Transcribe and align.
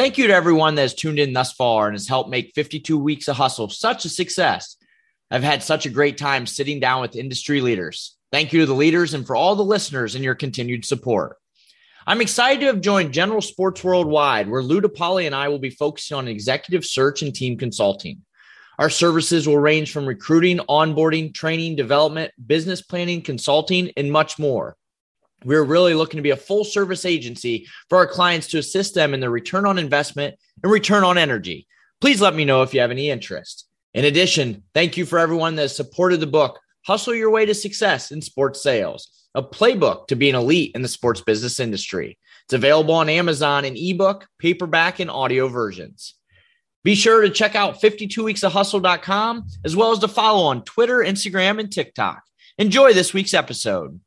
Thank 0.00 0.16
you 0.16 0.28
to 0.28 0.32
everyone 0.32 0.76
that 0.76 0.80
has 0.80 0.94
tuned 0.94 1.18
in 1.18 1.34
thus 1.34 1.52
far 1.52 1.86
and 1.86 1.94
has 1.94 2.08
helped 2.08 2.30
make 2.30 2.54
52 2.54 2.96
weeks 2.96 3.28
of 3.28 3.36
hustle 3.36 3.68
such 3.68 4.06
a 4.06 4.08
success. 4.08 4.76
I've 5.30 5.42
had 5.42 5.62
such 5.62 5.84
a 5.84 5.90
great 5.90 6.16
time 6.16 6.46
sitting 6.46 6.80
down 6.80 7.02
with 7.02 7.16
industry 7.16 7.60
leaders. 7.60 8.16
Thank 8.32 8.54
you 8.54 8.60
to 8.60 8.66
the 8.66 8.72
leaders 8.72 9.12
and 9.12 9.26
for 9.26 9.36
all 9.36 9.56
the 9.56 9.62
listeners 9.62 10.14
and 10.14 10.24
your 10.24 10.34
continued 10.34 10.86
support. 10.86 11.36
I'm 12.06 12.22
excited 12.22 12.60
to 12.60 12.66
have 12.68 12.80
joined 12.80 13.12
General 13.12 13.42
Sports 13.42 13.84
Worldwide, 13.84 14.48
where 14.48 14.62
Lou 14.62 14.80
DePaoli 14.80 15.26
and 15.26 15.34
I 15.34 15.48
will 15.48 15.58
be 15.58 15.68
focusing 15.68 16.16
on 16.16 16.28
executive 16.28 16.86
search 16.86 17.20
and 17.20 17.34
team 17.34 17.58
consulting. 17.58 18.22
Our 18.78 18.88
services 18.88 19.46
will 19.46 19.58
range 19.58 19.92
from 19.92 20.06
recruiting, 20.06 20.60
onboarding, 20.60 21.34
training, 21.34 21.76
development, 21.76 22.32
business 22.46 22.80
planning, 22.80 23.20
consulting, 23.20 23.90
and 23.98 24.10
much 24.10 24.38
more. 24.38 24.78
We're 25.44 25.64
really 25.64 25.94
looking 25.94 26.18
to 26.18 26.22
be 26.22 26.30
a 26.30 26.36
full 26.36 26.64
service 26.64 27.04
agency 27.04 27.66
for 27.88 27.98
our 27.98 28.06
clients 28.06 28.48
to 28.48 28.58
assist 28.58 28.94
them 28.94 29.14
in 29.14 29.20
their 29.20 29.30
return 29.30 29.66
on 29.66 29.78
investment 29.78 30.36
and 30.62 30.70
return 30.70 31.04
on 31.04 31.18
energy. 31.18 31.66
Please 32.00 32.20
let 32.20 32.34
me 32.34 32.44
know 32.44 32.62
if 32.62 32.74
you 32.74 32.80
have 32.80 32.90
any 32.90 33.10
interest. 33.10 33.66
In 33.94 34.04
addition, 34.04 34.62
thank 34.74 34.96
you 34.96 35.04
for 35.04 35.18
everyone 35.18 35.56
that 35.56 35.70
supported 35.70 36.20
the 36.20 36.26
book, 36.26 36.60
Hustle 36.86 37.14
Your 37.14 37.30
Way 37.30 37.46
to 37.46 37.54
Success 37.54 38.12
in 38.12 38.22
Sports 38.22 38.62
Sales, 38.62 39.26
a 39.34 39.42
playbook 39.42 40.06
to 40.08 40.16
be 40.16 40.30
an 40.30 40.36
elite 40.36 40.72
in 40.74 40.82
the 40.82 40.88
sports 40.88 41.20
business 41.20 41.58
industry. 41.58 42.18
It's 42.44 42.54
available 42.54 42.94
on 42.94 43.08
Amazon 43.08 43.64
in 43.64 43.76
ebook, 43.76 44.26
paperback, 44.38 45.00
and 45.00 45.10
audio 45.10 45.48
versions. 45.48 46.14
Be 46.82 46.94
sure 46.94 47.22
to 47.22 47.30
check 47.30 47.54
out 47.54 47.80
52weeksofhustle.com 47.80 49.46
as 49.64 49.76
well 49.76 49.92
as 49.92 49.98
to 49.98 50.08
follow 50.08 50.44
on 50.44 50.64
Twitter, 50.64 50.98
Instagram, 50.98 51.60
and 51.60 51.70
TikTok. 51.70 52.22
Enjoy 52.58 52.92
this 52.92 53.12
week's 53.12 53.34
episode. 53.34 54.00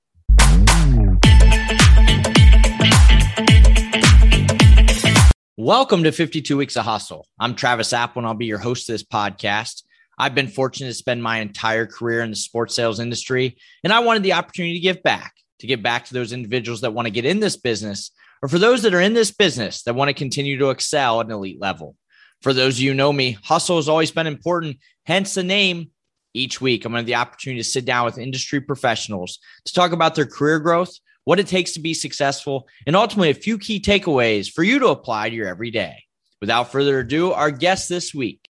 Welcome 5.57 6.05
to 6.05 6.11
52 6.11 6.57
Weeks 6.57 6.75
of 6.77 6.85
Hustle. 6.85 7.27
I'm 7.39 7.53
Travis 7.53 7.93
Apel, 7.93 8.15
and 8.15 8.25
I'll 8.25 8.33
be 8.33 8.47
your 8.47 8.57
host 8.57 8.89
of 8.89 8.93
this 8.95 9.03
podcast. 9.03 9.83
I've 10.17 10.33
been 10.33 10.47
fortunate 10.47 10.87
to 10.87 10.95
spend 10.95 11.21
my 11.21 11.41
entire 11.41 11.85
career 11.85 12.21
in 12.21 12.31
the 12.31 12.35
sports 12.35 12.73
sales 12.73 12.99
industry, 12.99 13.57
and 13.83 13.93
I 13.93 13.99
wanted 13.99 14.23
the 14.23 14.33
opportunity 14.33 14.73
to 14.73 14.79
give 14.79 15.03
back, 15.03 15.31
to 15.59 15.67
give 15.67 15.83
back 15.83 16.05
to 16.05 16.15
those 16.15 16.33
individuals 16.33 16.81
that 16.81 16.95
want 16.95 17.05
to 17.05 17.11
get 17.11 17.25
in 17.25 17.39
this 17.39 17.55
business, 17.55 18.09
or 18.41 18.49
for 18.49 18.57
those 18.57 18.81
that 18.81 18.95
are 18.95 18.99
in 18.99 19.13
this 19.13 19.29
business 19.29 19.83
that 19.83 19.93
want 19.93 20.09
to 20.09 20.15
continue 20.15 20.57
to 20.57 20.71
excel 20.71 21.19
at 21.19 21.27
an 21.27 21.31
elite 21.31 21.61
level. 21.61 21.95
For 22.41 22.51
those 22.51 22.77
of 22.77 22.79
you 22.79 22.89
who 22.89 22.97
know 22.97 23.13
me, 23.13 23.37
hustle 23.43 23.75
has 23.75 23.87
always 23.87 24.09
been 24.09 24.25
important, 24.25 24.77
hence 25.05 25.35
the 25.35 25.43
name. 25.43 25.91
Each 26.33 26.59
week, 26.61 26.83
I'm 26.83 26.93
going 26.93 27.05
to 27.05 27.13
have 27.13 27.23
the 27.25 27.29
opportunity 27.29 27.61
to 27.61 27.69
sit 27.69 27.85
down 27.85 28.05
with 28.05 28.17
industry 28.17 28.59
professionals 28.59 29.37
to 29.65 29.73
talk 29.73 29.91
about 29.91 30.15
their 30.15 30.25
career 30.25 30.57
growth, 30.59 30.97
what 31.25 31.39
it 31.39 31.47
takes 31.47 31.73
to 31.73 31.79
be 31.79 31.93
successful, 31.93 32.67
and 32.85 32.95
ultimately 32.95 33.29
a 33.29 33.35
few 33.35 33.57
key 33.57 33.79
takeaways 33.79 34.51
for 34.51 34.63
you 34.63 34.79
to 34.79 34.87
apply 34.87 35.29
to 35.29 35.35
your 35.35 35.47
everyday. 35.47 36.03
Without 36.41 36.71
further 36.71 36.99
ado, 36.99 37.31
our 37.31 37.51
guest 37.51 37.87
this 37.87 38.13
week. 38.13 38.49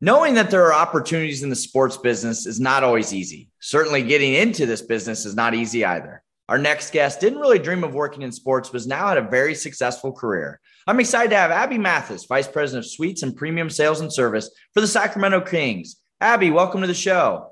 Knowing 0.00 0.34
that 0.34 0.50
there 0.50 0.64
are 0.66 0.72
opportunities 0.72 1.42
in 1.42 1.50
the 1.50 1.56
sports 1.56 1.96
business 1.96 2.46
is 2.46 2.58
not 2.58 2.82
always 2.82 3.12
easy. 3.12 3.50
Certainly, 3.60 4.02
getting 4.04 4.34
into 4.34 4.66
this 4.66 4.82
business 4.82 5.26
is 5.26 5.36
not 5.36 5.54
easy 5.54 5.84
either. 5.84 6.22
Our 6.48 6.58
next 6.58 6.92
guest 6.92 7.20
didn't 7.20 7.38
really 7.38 7.60
dream 7.60 7.84
of 7.84 7.94
working 7.94 8.22
in 8.22 8.32
sports, 8.32 8.70
but 8.70 8.84
now 8.86 9.08
had 9.08 9.18
a 9.18 9.28
very 9.28 9.54
successful 9.54 10.10
career. 10.10 10.58
I'm 10.86 10.98
excited 10.98 11.30
to 11.30 11.36
have 11.36 11.52
Abby 11.52 11.78
Mathis, 11.78 12.24
Vice 12.24 12.48
President 12.48 12.84
of 12.84 12.90
Suites 12.90 13.22
and 13.22 13.36
Premium 13.36 13.70
Sales 13.70 14.00
and 14.00 14.12
Service 14.12 14.50
for 14.74 14.80
the 14.80 14.88
Sacramento 14.88 15.42
Kings. 15.42 15.96
Abby, 16.20 16.50
welcome 16.50 16.80
to 16.80 16.88
the 16.88 16.94
show. 16.94 17.50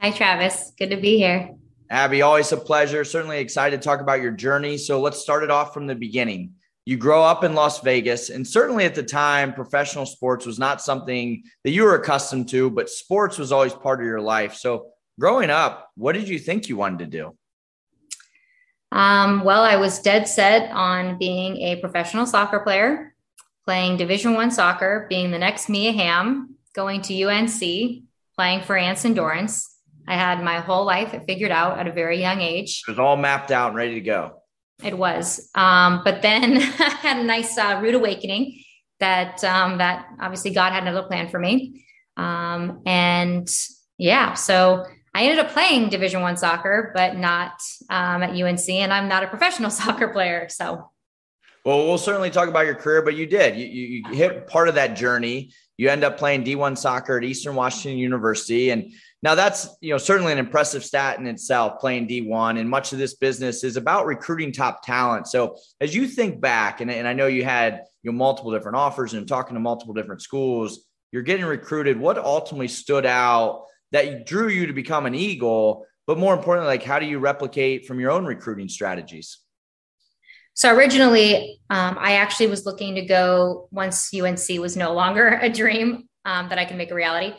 Hi, 0.00 0.10
Travis. 0.10 0.72
Good 0.76 0.90
to 0.90 0.96
be 0.96 1.16
here. 1.16 1.57
Abby, 1.90 2.22
always 2.22 2.52
a 2.52 2.56
pleasure. 2.56 3.04
Certainly 3.04 3.38
excited 3.38 3.80
to 3.80 3.84
talk 3.84 4.00
about 4.00 4.20
your 4.20 4.32
journey. 4.32 4.76
So 4.76 5.00
let's 5.00 5.18
start 5.18 5.42
it 5.42 5.50
off 5.50 5.72
from 5.72 5.86
the 5.86 5.94
beginning. 5.94 6.54
You 6.84 6.96
grow 6.96 7.22
up 7.22 7.44
in 7.44 7.54
Las 7.54 7.80
Vegas, 7.80 8.30
and 8.30 8.46
certainly 8.46 8.86
at 8.86 8.94
the 8.94 9.02
time, 9.02 9.52
professional 9.52 10.06
sports 10.06 10.46
was 10.46 10.58
not 10.58 10.80
something 10.80 11.42
that 11.64 11.70
you 11.70 11.82
were 11.82 11.96
accustomed 11.96 12.48
to, 12.48 12.70
but 12.70 12.88
sports 12.88 13.36
was 13.36 13.52
always 13.52 13.74
part 13.74 14.00
of 14.00 14.06
your 14.06 14.22
life. 14.22 14.54
So, 14.54 14.86
growing 15.20 15.50
up, 15.50 15.90
what 15.96 16.14
did 16.14 16.28
you 16.28 16.38
think 16.38 16.68
you 16.68 16.78
wanted 16.78 17.00
to 17.00 17.06
do? 17.06 17.36
Um, 18.90 19.44
well, 19.44 19.64
I 19.64 19.76
was 19.76 20.00
dead 20.00 20.26
set 20.28 20.70
on 20.70 21.18
being 21.18 21.58
a 21.58 21.76
professional 21.76 22.24
soccer 22.24 22.60
player, 22.60 23.14
playing 23.66 23.98
Division 23.98 24.32
One 24.32 24.50
soccer, 24.50 25.06
being 25.10 25.30
the 25.30 25.38
next 25.38 25.68
Mia 25.68 25.92
Hamm, 25.92 26.54
going 26.74 27.02
to 27.02 27.22
UNC, 27.22 27.60
playing 28.34 28.62
for 28.62 28.78
Anson 28.78 29.12
Dorrance. 29.12 29.77
I 30.08 30.14
had 30.14 30.42
my 30.42 30.60
whole 30.60 30.86
life 30.86 31.14
figured 31.26 31.50
out 31.50 31.78
at 31.78 31.86
a 31.86 31.92
very 31.92 32.18
young 32.18 32.40
age. 32.40 32.82
It 32.88 32.90
was 32.90 32.98
all 32.98 33.16
mapped 33.16 33.50
out 33.50 33.68
and 33.68 33.76
ready 33.76 33.94
to 33.94 34.00
go. 34.00 34.42
It 34.82 34.96
was, 34.96 35.50
um, 35.54 36.02
but 36.02 36.22
then 36.22 36.56
I 36.78 36.96
had 37.00 37.18
a 37.18 37.24
nice 37.24 37.58
uh, 37.58 37.78
rude 37.82 37.94
awakening 37.94 38.62
that 39.00 39.44
um, 39.44 39.78
that 39.78 40.06
obviously 40.18 40.52
God 40.52 40.72
had 40.72 40.84
another 40.84 41.06
plan 41.06 41.28
for 41.28 41.38
me, 41.38 41.84
um, 42.16 42.82
and 42.86 43.48
yeah, 43.98 44.34
so 44.34 44.86
I 45.14 45.24
ended 45.24 45.44
up 45.44 45.50
playing 45.52 45.88
Division 45.88 46.22
One 46.22 46.36
soccer, 46.36 46.92
but 46.94 47.16
not 47.16 47.60
um, 47.90 48.22
at 48.22 48.30
UNC, 48.30 48.68
and 48.70 48.92
I'm 48.92 49.08
not 49.08 49.24
a 49.24 49.26
professional 49.26 49.70
soccer 49.82 50.08
player. 50.08 50.48
So, 50.48 50.90
well, 51.64 51.86
we'll 51.86 51.98
certainly 51.98 52.30
talk 52.30 52.48
about 52.48 52.66
your 52.66 52.76
career, 52.76 53.02
but 53.02 53.14
you 53.14 53.26
did. 53.26 53.56
You, 53.56 53.66
you, 53.66 54.02
you 54.08 54.14
hit 54.14 54.46
part 54.46 54.68
of 54.68 54.76
that 54.76 54.96
journey. 54.96 55.52
You 55.76 55.90
end 55.90 56.02
up 56.02 56.18
playing 56.18 56.44
D1 56.44 56.78
soccer 56.78 57.18
at 57.18 57.24
Eastern 57.24 57.54
Washington 57.54 57.98
University, 57.98 58.70
and 58.70 58.92
now 59.22 59.34
that's 59.34 59.68
you 59.80 59.90
know 59.90 59.98
certainly 59.98 60.32
an 60.32 60.38
impressive 60.38 60.84
stat 60.84 61.18
in 61.18 61.26
itself, 61.26 61.80
playing 61.80 62.08
D1, 62.08 62.58
and 62.58 62.68
much 62.68 62.92
of 62.92 62.98
this 62.98 63.14
business 63.14 63.64
is 63.64 63.76
about 63.76 64.06
recruiting 64.06 64.52
top 64.52 64.84
talent. 64.84 65.26
So, 65.26 65.56
as 65.80 65.94
you 65.94 66.06
think 66.06 66.40
back, 66.40 66.80
and, 66.80 66.90
and 66.90 67.06
I 67.06 67.12
know 67.12 67.26
you 67.26 67.44
had 67.44 67.84
you 68.02 68.12
know 68.12 68.16
multiple 68.16 68.52
different 68.52 68.76
offers 68.76 69.14
and 69.14 69.26
talking 69.26 69.54
to 69.54 69.60
multiple 69.60 69.94
different 69.94 70.22
schools, 70.22 70.84
you're 71.12 71.22
getting 71.22 71.46
recruited. 71.46 71.98
What 71.98 72.18
ultimately 72.18 72.68
stood 72.68 73.06
out? 73.06 73.64
that 73.92 74.26
drew 74.26 74.48
you 74.48 74.66
to 74.66 74.72
become 74.72 75.06
an 75.06 75.14
Eagle, 75.14 75.86
but 76.06 76.18
more 76.18 76.34
importantly, 76.34 76.68
like 76.68 76.82
how 76.82 76.98
do 76.98 77.06
you 77.06 77.18
replicate 77.18 77.86
from 77.86 78.00
your 78.00 78.10
own 78.10 78.24
recruiting 78.24 78.68
strategies? 78.68 79.38
So 80.54 80.74
originally, 80.74 81.60
um, 81.70 81.96
I 81.98 82.14
actually 82.14 82.48
was 82.48 82.66
looking 82.66 82.96
to 82.96 83.02
go 83.02 83.68
once 83.70 84.12
UNC 84.12 84.60
was 84.60 84.76
no 84.76 84.92
longer 84.92 85.28
a 85.42 85.48
dream 85.48 86.08
um, 86.24 86.48
that 86.48 86.58
I 86.58 86.64
can 86.64 86.76
make 86.76 86.90
a 86.90 86.94
reality. 86.94 87.34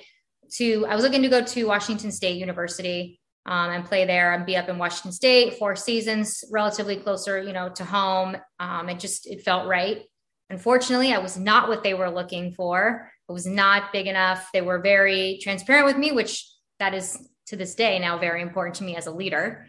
To 0.57 0.85
I 0.87 0.95
was 0.95 1.03
looking 1.03 1.21
to 1.21 1.29
go 1.29 1.43
to 1.43 1.65
Washington 1.65 2.11
State 2.11 2.37
University 2.37 3.19
um, 3.45 3.71
and 3.71 3.85
play 3.85 4.05
there 4.05 4.33
and 4.33 4.45
be 4.45 4.57
up 4.57 4.69
in 4.69 4.77
Washington 4.77 5.11
State 5.11 5.57
four 5.57 5.75
seasons, 5.75 6.43
relatively 6.51 6.95
closer, 6.97 7.41
you 7.41 7.53
know, 7.53 7.69
to 7.69 7.85
home. 7.85 8.37
Um, 8.59 8.89
it 8.89 8.99
just 8.99 9.27
it 9.27 9.43
felt 9.43 9.67
right. 9.67 10.03
Unfortunately, 10.49 11.13
I 11.13 11.19
was 11.19 11.37
not 11.37 11.67
what 11.67 11.83
they 11.83 11.93
were 11.93 12.09
looking 12.09 12.53
for. 12.53 13.11
It 13.27 13.31
was 13.31 13.45
not 13.45 13.93
big 13.93 14.07
enough. 14.07 14.49
They 14.51 14.61
were 14.61 14.79
very 14.79 15.39
transparent 15.41 15.85
with 15.85 15.97
me, 15.97 16.11
which 16.11 16.47
that 16.79 16.93
is 16.93 17.17
to 17.47 17.55
this 17.55 17.75
day 17.75 17.99
now 17.99 18.17
very 18.17 18.41
important 18.41 18.75
to 18.77 18.83
me 18.83 18.95
as 18.95 19.07
a 19.07 19.11
leader. 19.11 19.67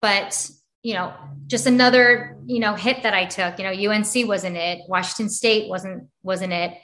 But, 0.00 0.50
you 0.82 0.94
know, 0.94 1.14
just 1.46 1.66
another, 1.66 2.38
you 2.46 2.60
know, 2.60 2.74
hit 2.74 3.02
that 3.02 3.14
I 3.14 3.26
took, 3.26 3.58
you 3.58 3.64
know, 3.64 3.90
UNC 3.90 4.28
wasn't 4.28 4.56
it. 4.56 4.80
Washington 4.88 5.28
State 5.28 5.68
wasn't, 5.68 6.08
wasn't 6.22 6.52
it. 6.52 6.74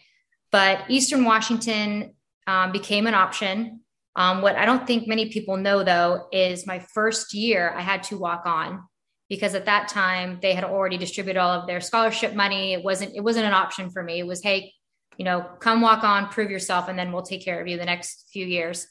But 0.50 0.84
Eastern 0.90 1.24
Washington 1.24 2.14
um, 2.46 2.72
became 2.72 3.06
an 3.06 3.14
option. 3.14 3.80
Um, 4.16 4.42
what 4.42 4.56
I 4.56 4.66
don't 4.66 4.86
think 4.86 5.08
many 5.08 5.30
people 5.30 5.56
know 5.56 5.82
though 5.82 6.26
is 6.32 6.66
my 6.66 6.80
first 6.80 7.32
year 7.32 7.72
I 7.76 7.80
had 7.80 8.02
to 8.04 8.18
walk 8.18 8.42
on 8.44 8.84
because 9.28 9.54
at 9.54 9.64
that 9.64 9.88
time 9.88 10.38
they 10.42 10.52
had 10.52 10.64
already 10.64 10.98
distributed 10.98 11.40
all 11.40 11.50
of 11.50 11.66
their 11.66 11.80
scholarship 11.80 12.34
money. 12.34 12.74
It 12.74 12.84
wasn't 12.84 13.16
it 13.16 13.22
wasn't 13.22 13.46
an 13.46 13.54
option 13.54 13.90
for 13.90 14.02
me. 14.02 14.18
It 14.18 14.26
was 14.26 14.42
hey, 14.42 14.72
you 15.16 15.24
know, 15.24 15.46
come 15.60 15.80
walk 15.80 16.04
on, 16.04 16.28
prove 16.28 16.50
yourself, 16.50 16.88
and 16.88 16.98
then 16.98 17.12
we'll 17.12 17.22
take 17.22 17.44
care 17.44 17.60
of 17.60 17.66
you 17.68 17.78
the 17.78 17.84
next 17.84 18.28
few 18.32 18.44
years. 18.44 18.86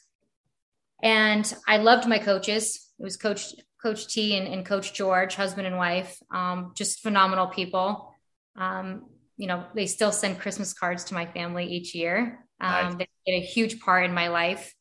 And 1.04 1.52
I 1.68 1.78
loved 1.78 2.08
my 2.08 2.20
coaches. 2.20 2.90
It 3.00 3.04
was 3.04 3.18
Coach 3.18 3.54
Coach 3.82 4.08
T 4.08 4.36
and, 4.38 4.48
and 4.48 4.66
Coach 4.66 4.94
George, 4.94 5.36
husband 5.36 5.68
and 5.68 5.78
wife, 5.78 6.18
um, 6.34 6.72
just 6.76 7.02
phenomenal 7.02 7.48
people. 7.48 8.14
Um, 8.56 9.08
you 9.38 9.48
know, 9.48 9.66
they 9.74 9.88
still 9.88 10.12
send 10.12 10.40
Christmas 10.40 10.74
cards 10.74 11.04
to 11.06 11.14
my 11.14 11.26
family 11.26 11.66
each 11.66 11.96
year. 11.96 12.46
Um, 12.62 12.72
nice. 12.72 12.96
They 12.96 13.08
played 13.26 13.44
a 13.44 13.46
huge 13.46 13.80
part 13.82 14.06
in 14.06 14.14
my 14.14 14.30
life. 14.30 14.74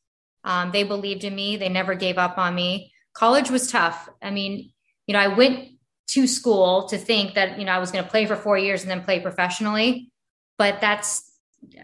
Um, 0.44 0.70
they 0.70 0.84
believed 0.84 1.24
in 1.24 1.34
me. 1.34 1.56
They 1.56 1.68
never 1.68 1.94
gave 1.94 2.18
up 2.18 2.38
on 2.38 2.54
me. 2.54 2.92
College 3.14 3.50
was 3.50 3.70
tough. 3.70 4.08
I 4.22 4.30
mean, 4.30 4.72
you 5.06 5.14
know, 5.14 5.18
I 5.18 5.28
went 5.28 5.70
to 6.08 6.26
school 6.26 6.88
to 6.88 6.98
think 6.98 7.34
that, 7.34 7.58
you 7.58 7.64
know, 7.64 7.72
I 7.72 7.78
was 7.78 7.90
going 7.90 8.04
to 8.04 8.10
play 8.10 8.26
for 8.26 8.36
four 8.36 8.56
years 8.58 8.82
and 8.82 8.90
then 8.90 9.02
play 9.02 9.20
professionally, 9.20 10.12
but 10.58 10.80
that's 10.80 11.30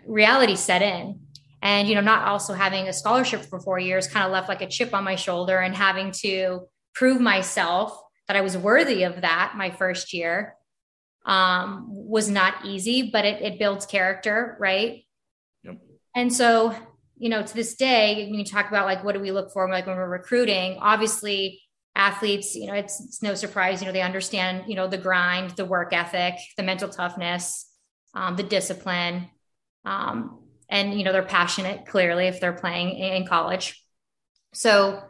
reality 0.07 0.57
set 0.57 0.83
in 0.83 1.21
and 1.63 1.89
you 1.89 1.95
know 1.95 2.01
not 2.01 2.27
also 2.27 2.55
having 2.55 2.89
a 2.89 2.93
scholarship 2.93 3.43
for 3.43 3.61
four 3.61 3.79
years 3.79 4.09
kind 4.09 4.25
of 4.25 4.33
left 4.33 4.49
like 4.49 4.63
a 4.63 4.67
chip 4.67 4.95
on 4.95 5.05
my 5.05 5.17
shoulder 5.17 5.59
and 5.59 5.75
having 5.75 6.11
to 6.13 6.61
prove 6.95 7.21
myself 7.21 8.01
that 8.29 8.37
i 8.37 8.41
was 8.41 8.57
worthy 8.57 9.03
of 9.03 9.21
that 9.21 9.53
my 9.57 9.71
first 9.71 10.15
year 10.15 10.55
um, 11.27 11.87
was 11.89 12.31
not 12.31 12.65
easy 12.65 13.11
but 13.11 13.25
it, 13.25 13.43
it 13.43 13.59
builds 13.59 13.85
character 13.85 14.57
right. 14.61 15.06
And 16.17 16.35
so 16.35 16.75
you 17.17 17.29
know 17.29 17.43
to 17.43 17.55
this 17.55 17.77
day 17.77 18.27
when 18.29 18.41
you 18.41 18.45
talk 18.45 18.69
about 18.69 18.87
like 18.87 19.05
what 19.05 19.15
do 19.15 19.21
we 19.21 19.31
look 19.31 19.53
for 19.53 19.71
like 19.71 19.87
when 19.87 19.97
we're 19.97 20.09
recruiting 20.09 20.77
obviously 20.81 21.63
athletes 21.95 22.57
you 22.57 22.67
know 22.67 22.75
it's, 22.75 23.01
it's 23.01 23.23
no 23.23 23.35
surprise 23.37 23.81
you 23.81 23.87
know 23.87 23.93
they 23.93 24.03
understand 24.03 24.65
you 24.67 24.75
know 24.75 24.89
the 24.89 24.99
grind 24.99 25.51
the 25.53 25.65
work 25.65 25.93
ethic 25.93 26.35
the 26.57 26.63
mental 26.65 26.89
toughness 26.89 27.67
um, 28.17 28.35
the 28.35 28.43
discipline, 28.43 29.29
um, 29.85 30.41
and 30.69 30.99
you 30.99 31.05
know 31.05 31.13
they're 31.13 31.23
passionate 31.23 31.87
clearly 31.87 32.27
if 32.27 32.41
they're 32.41 32.55
playing 32.55 32.97
in 32.97 33.27
college. 33.27 33.81
So 34.55 35.03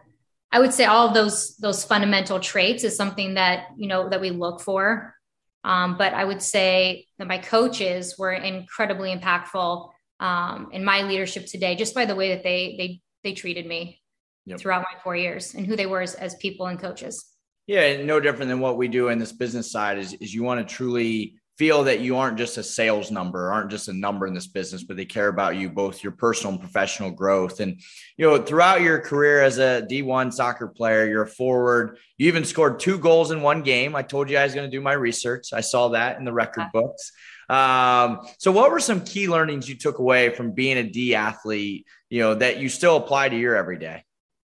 I 0.50 0.58
would 0.58 0.75
say 0.75 0.85
all 0.85 1.08
of 1.08 1.14
those 1.14 1.56
those 1.56 1.85
fundamental 1.85 2.41
traits 2.41 2.85
is 2.85 2.97
something 2.97 3.35
that 3.35 3.69
you 3.79 3.87
know 3.87 4.08
that 4.08 4.20
we 4.20 4.31
look 4.31 4.61
for. 4.61 5.14
Um, 5.62 5.97
but 5.97 6.14
I 6.14 6.25
would 6.25 6.43
say 6.43 7.06
that 7.19 7.26
my 7.26 7.38
coaches 7.38 8.17
were 8.19 8.32
incredibly 8.32 9.14
impactful 9.14 9.91
um, 10.21 10.71
in 10.73 10.85
my 10.85 11.03
leadership 11.03 11.47
today, 11.47 11.75
just 11.75 11.95
by 11.95 12.05
the 12.05 12.15
way 12.15 12.35
that 12.35 12.43
they 12.43 12.75
they 12.79 13.01
they 13.23 13.35
treated 13.35 13.67
me 13.67 14.01
yep. 14.45 14.59
throughout 14.59 14.83
my 14.83 15.01
four 15.03 15.17
years 15.17 15.55
and 15.55 15.67
who 15.67 15.77
they 15.77 15.87
were 15.87 16.01
as, 16.01 16.15
as 16.15 16.35
people 16.37 16.67
and 16.67 16.79
coaches. 16.79 17.25
Yeah, 17.67 18.03
no 18.03 18.21
different 18.21 18.49
than 18.49 18.61
what 18.61 18.77
we 18.77 18.87
do 18.87 19.09
in 19.09 19.19
this 19.19 19.33
business 19.33 19.71
side 19.73 19.99
is, 19.99 20.15
is 20.15 20.33
you 20.33 20.45
want 20.45 20.67
to 20.67 20.75
truly 20.75 21.35
feel 21.59 21.85
that 21.85 22.01
you 22.01 22.17
aren't 22.17 22.37
just 22.37 22.59
a 22.59 22.63
sales 22.63 23.11
number, 23.11 23.51
aren't 23.51 23.71
just 23.71 23.89
a 23.89 23.93
number 23.93 24.27
in 24.27 24.35
this 24.35 24.47
business, 24.47 24.85
but 24.85 24.97
they 24.97 25.07
care 25.07 25.29
about 25.29 25.57
you, 25.57 25.71
both 25.71 26.03
your 26.05 26.13
personal 26.13 26.53
and 26.53 26.61
professional 26.61 27.11
growth. 27.11 27.61
And, 27.61 27.81
you 28.19 28.27
know, 28.27 28.43
throughout 28.43 28.83
your 28.83 29.01
career 29.01 29.43
as 29.43 29.59
a 29.59 29.87
D1 29.91 30.35
soccer 30.35 30.69
player, 30.69 31.07
you're 31.07 31.23
a 31.23 31.29
forward. 31.29 31.99
You 32.19 32.29
even 32.29 32.45
scored 32.45 32.79
two 32.79 32.99
goals 32.99 33.31
in 33.31 33.41
one 33.41 33.63
game. 33.63 33.97
I 33.97 34.03
told 34.03 34.29
you 34.29 34.37
I 34.37 34.45
was 34.45 34.55
going 34.55 34.71
to 34.71 34.77
do 34.77 34.83
my 34.83 34.93
research. 34.93 35.49
I 35.55 35.63
saw 35.63 35.89
that 35.89 36.19
in 36.19 36.25
the 36.25 36.33
record 36.33 36.67
books. 36.75 37.11
Um, 37.48 38.26
so 38.38 38.50
what 38.50 38.70
were 38.70 38.81
some 38.81 39.02
key 39.02 39.28
learnings 39.28 39.69
you 39.69 39.76
took 39.76 39.98
away 39.98 40.31
from 40.31 40.52
being 40.52 40.78
a 40.78 40.82
D 40.82 41.14
athlete, 41.14 41.87
you 42.10 42.20
know, 42.20 42.34
that 42.34 42.58
you 42.58 42.69
still 42.69 42.96
apply 42.96 43.28
to 43.28 43.37
your 43.37 43.56
everyday? 43.56 44.04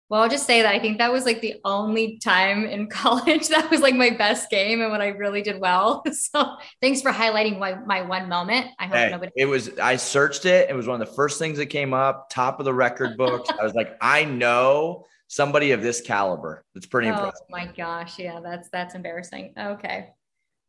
Well, 0.09 0.23
I'll 0.23 0.29
just 0.29 0.47
say 0.47 0.63
that 0.63 0.73
I 0.73 0.79
think 0.79 0.97
that 0.97 1.11
was 1.11 1.23
like 1.25 1.39
the 1.39 1.61
only 1.63 2.17
time 2.17 2.65
in 2.65 2.87
college 2.89 3.47
that 3.49 3.69
was 3.69 3.81
like 3.81 3.93
my 3.93 4.09
best 4.09 4.49
game 4.49 4.81
and 4.81 4.91
when 4.91 5.01
I 5.01 5.09
really 5.09 5.41
did 5.41 5.59
well. 5.59 6.03
So 6.19 6.57
thanks 6.81 7.01
for 7.01 7.11
highlighting 7.11 7.59
my, 7.59 7.75
my 7.75 8.01
one 8.01 8.27
moment. 8.27 8.67
I 8.77 8.85
hope 8.85 8.95
hey, 8.95 9.09
nobody. 9.09 9.31
It 9.35 9.45
was, 9.45 9.77
I 9.79 9.95
searched 9.95 10.45
it. 10.45 10.69
It 10.69 10.75
was 10.75 10.85
one 10.85 11.01
of 11.01 11.07
the 11.07 11.13
first 11.13 11.39
things 11.39 11.57
that 11.57 11.67
came 11.67 11.93
up, 11.93 12.29
top 12.29 12.59
of 12.59 12.65
the 12.65 12.73
record 12.73 13.17
books. 13.17 13.49
I 13.49 13.63
was 13.63 13.73
like, 13.73 13.95
I 14.01 14.25
know 14.25 15.05
somebody 15.27 15.71
of 15.71 15.81
this 15.81 16.01
caliber. 16.01 16.65
That's 16.73 16.85
pretty 16.85 17.07
oh, 17.07 17.13
impressive. 17.13 17.41
Oh 17.41 17.51
my 17.51 17.67
gosh. 17.67 18.19
Yeah, 18.19 18.41
that's, 18.41 18.69
that's 18.69 18.95
embarrassing. 18.95 19.53
Okay. 19.57 20.09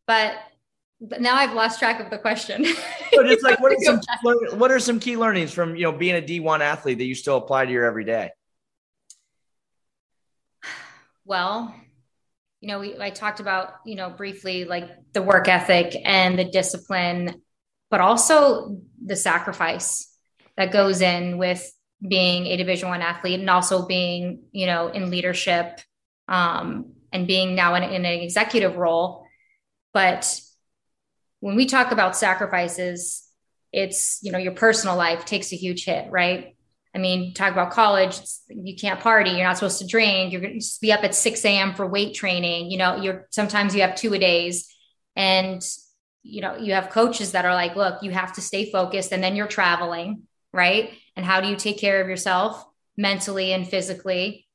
But, 0.06 0.34
but 0.34 0.34
now 1.00 1.35
I've 1.35 1.55
lost 1.55 1.79
track 1.79 2.00
of 2.00 2.11
the 2.11 2.19
question. 2.19 2.64
so 3.12 3.23
just 3.25 3.43
like, 3.43 3.61
what 3.61 3.73
are 3.73 3.81
some, 3.82 4.00
what 4.58 4.70
are 4.70 4.79
some 4.79 5.00
key 5.00 5.17
learnings 5.17 5.52
from, 5.52 5.75
you 5.75 5.82
know, 5.85 5.93
being 5.93 6.17
a 6.17 6.23
D1 6.23 6.61
athlete 6.61 6.99
that 6.99 7.05
you 7.05 7.14
still 7.14 7.37
apply 7.37 7.67
to 7.67 7.73
your 7.73 7.85
everyday? 7.85 8.31
well 11.31 11.73
you 12.61 12.69
know 12.69 12.81
we, 12.81 12.99
i 12.99 13.08
talked 13.08 13.38
about 13.38 13.75
you 13.87 13.94
know 13.94 14.11
briefly 14.11 14.64
like 14.64 14.88
the 15.12 15.23
work 15.23 15.47
ethic 15.47 15.94
and 16.05 16.37
the 16.37 16.44
discipline 16.44 17.41
but 17.88 18.00
also 18.00 18.81
the 19.06 19.14
sacrifice 19.14 20.12
that 20.56 20.73
goes 20.73 21.00
in 21.00 21.38
with 21.38 21.73
being 22.06 22.46
a 22.46 22.56
division 22.56 22.88
one 22.88 23.00
athlete 23.00 23.38
and 23.38 23.49
also 23.49 23.87
being 23.87 24.43
you 24.50 24.67
know 24.67 24.88
in 24.88 25.08
leadership 25.08 25.81
um, 26.26 26.93
and 27.12 27.26
being 27.29 27.55
now 27.55 27.76
in, 27.76 27.85
in 27.85 28.05
an 28.05 28.20
executive 28.20 28.76
role 28.76 29.25
but 29.93 30.41
when 31.41 31.57
we 31.57 31.67
talk 31.67 31.93
about 31.93 32.17
sacrifices 32.17 33.27
it's 33.73 34.19
you 34.23 34.33
know 34.33 34.39
your 34.39 34.53
personal 34.53 34.97
life 34.97 35.25
takes 35.25 35.53
a 35.53 35.57
huge 35.57 35.85
hit 35.85 36.11
right 36.11 36.57
I 36.95 36.99
mean, 36.99 37.35
talk 37.35 37.53
about 37.53 37.71
college, 37.71 38.21
you 38.49 38.75
can't 38.75 38.99
party, 38.99 39.31
you're 39.31 39.45
not 39.45 39.57
supposed 39.57 39.79
to 39.79 39.87
drink, 39.87 40.33
you're 40.33 40.41
going 40.41 40.59
to 40.59 40.67
be 40.81 40.93
up 40.93 41.05
at 41.05 41.15
6 41.15 41.45
a.m. 41.45 41.75
for 41.75 41.87
weight 41.87 42.15
training. 42.15 42.71
You 42.71 42.79
know, 42.79 42.97
you're 42.97 43.29
sometimes 43.31 43.75
you 43.75 43.83
have 43.83 43.95
two 43.95 44.13
a 44.13 44.19
days. 44.19 44.75
And, 45.15 45.63
you 46.23 46.41
know, 46.41 46.57
you 46.57 46.75
have 46.75 46.91
coaches 46.91 47.33
that 47.33 47.45
are 47.45 47.55
like, 47.55 47.77
look, 47.77 48.03
you 48.03 48.11
have 48.11 48.33
to 48.35 48.41
stay 48.41 48.71
focused 48.71 49.13
and 49.13 49.23
then 49.23 49.37
you're 49.37 49.47
traveling, 49.47 50.23
right? 50.53 50.93
And 51.15 51.25
how 51.25 51.41
do 51.41 51.49
you 51.49 51.57
take 51.57 51.79
care 51.79 52.01
of 52.01 52.09
yourself 52.09 52.65
mentally 52.97 53.53
and 53.53 53.69
physically? 53.69 54.49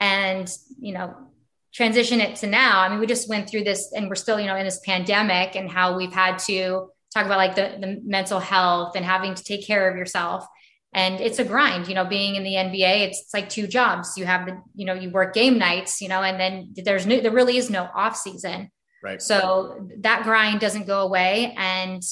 And, 0.00 0.50
you 0.80 0.92
know, 0.92 1.29
transition 1.72 2.20
it 2.20 2.36
to 2.36 2.46
now. 2.46 2.80
I 2.80 2.88
mean, 2.88 2.98
we 2.98 3.06
just 3.06 3.28
went 3.28 3.48
through 3.48 3.64
this 3.64 3.92
and 3.92 4.08
we're 4.08 4.16
still, 4.16 4.40
you 4.40 4.46
know, 4.46 4.56
in 4.56 4.64
this 4.64 4.80
pandemic 4.84 5.56
and 5.56 5.70
how 5.70 5.96
we've 5.96 6.12
had 6.12 6.38
to 6.40 6.88
talk 7.14 7.26
about 7.26 7.38
like 7.38 7.54
the, 7.54 7.76
the 7.80 8.00
mental 8.04 8.40
health 8.40 8.96
and 8.96 9.04
having 9.04 9.34
to 9.34 9.42
take 9.42 9.66
care 9.66 9.90
of 9.90 9.96
yourself. 9.96 10.46
And 10.92 11.20
it's 11.20 11.38
a 11.38 11.44
grind 11.44 11.86
you 11.86 11.94
know 11.94 12.04
being 12.04 12.34
in 12.34 12.42
the 12.42 12.54
nba 12.54 13.06
it's, 13.06 13.20
it's, 13.20 13.34
like 13.34 13.48
two 13.48 13.68
jobs. 13.68 14.14
You 14.16 14.24
have 14.24 14.46
the 14.46 14.60
you 14.74 14.84
know 14.84 14.94
you 14.94 15.10
work 15.10 15.34
game 15.34 15.56
nights 15.56 16.00
you 16.00 16.08
know 16.08 16.20
and 16.20 16.40
then 16.40 16.74
there's 16.84 17.06
no 17.06 17.20
there 17.20 17.30
really 17.30 17.56
is 17.56 17.70
no 17.70 17.88
off 17.94 18.16
season. 18.16 18.70
Right. 19.00 19.22
So 19.22 19.88
that 20.00 20.24
grind 20.24 20.60
doesn't 20.60 20.88
go 20.88 21.02
away 21.02 21.54
and 21.56 22.02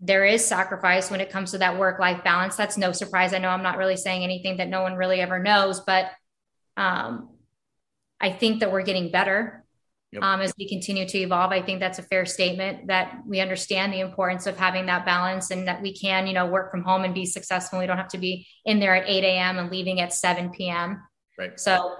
there 0.00 0.24
is 0.24 0.44
sacrifice 0.44 1.10
when 1.10 1.20
it 1.20 1.28
comes 1.30 1.50
to 1.50 1.58
that 1.58 1.78
work 1.78 2.00
life 2.00 2.24
balance. 2.24 2.56
That's 2.56 2.78
no 2.78 2.92
surprise. 2.92 3.34
I 3.34 3.38
know 3.38 3.50
i'm 3.50 3.62
not 3.62 3.76
really 3.76 3.96
saying 3.96 4.24
anything 4.24 4.56
that 4.56 4.68
no 4.68 4.80
one 4.80 4.94
really 4.94 5.20
ever 5.20 5.38
knows 5.38 5.80
but 5.80 6.10
um, 6.78 7.28
i 8.20 8.30
think 8.30 8.60
that 8.60 8.72
we're 8.72 8.82
getting 8.82 9.10
better 9.10 9.64
Yep. 10.12 10.22
Um, 10.22 10.40
as 10.40 10.54
we 10.58 10.66
continue 10.66 11.06
to 11.06 11.18
evolve, 11.18 11.52
I 11.52 11.60
think 11.60 11.80
that's 11.80 11.98
a 11.98 12.02
fair 12.02 12.24
statement 12.24 12.86
that 12.86 13.18
we 13.26 13.40
understand 13.40 13.92
the 13.92 14.00
importance 14.00 14.46
of 14.46 14.56
having 14.56 14.86
that 14.86 15.04
balance 15.04 15.50
and 15.50 15.68
that 15.68 15.82
we 15.82 15.94
can, 15.94 16.26
you 16.26 16.32
know, 16.32 16.46
work 16.46 16.70
from 16.70 16.82
home 16.82 17.04
and 17.04 17.14
be 17.14 17.26
successful. 17.26 17.78
We 17.78 17.86
don't 17.86 17.98
have 17.98 18.08
to 18.08 18.18
be 18.18 18.46
in 18.64 18.80
there 18.80 18.94
at 18.94 19.06
8 19.06 19.22
a.m. 19.22 19.58
and 19.58 19.70
leaving 19.70 20.00
at 20.00 20.14
7 20.14 20.50
p.m. 20.50 21.02
Right. 21.38 21.60
So, 21.60 21.96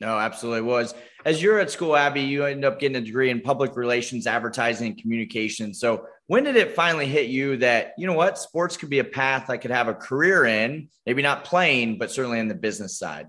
no, 0.00 0.18
absolutely 0.18 0.62
was. 0.62 0.94
As 1.24 1.42
you're 1.42 1.58
at 1.60 1.70
school, 1.70 1.96
Abby, 1.96 2.20
you 2.20 2.44
end 2.44 2.66
up 2.66 2.78
getting 2.78 2.98
a 2.98 3.00
degree 3.00 3.30
in 3.30 3.40
public 3.40 3.74
relations, 3.74 4.26
advertising, 4.26 4.88
and 4.88 4.98
communication. 5.00 5.72
So, 5.72 6.04
when 6.26 6.44
did 6.44 6.56
it 6.56 6.74
finally 6.74 7.06
hit 7.06 7.28
you 7.28 7.56
that, 7.58 7.94
you 7.96 8.06
know 8.06 8.12
what, 8.12 8.36
sports 8.36 8.76
could 8.76 8.90
be 8.90 8.98
a 8.98 9.04
path 9.04 9.48
I 9.48 9.56
could 9.56 9.70
have 9.70 9.88
a 9.88 9.94
career 9.94 10.44
in, 10.44 10.88
maybe 11.06 11.22
not 11.22 11.44
playing, 11.44 11.96
but 11.96 12.10
certainly 12.10 12.38
in 12.38 12.48
the 12.48 12.54
business 12.54 12.98
side? 12.98 13.28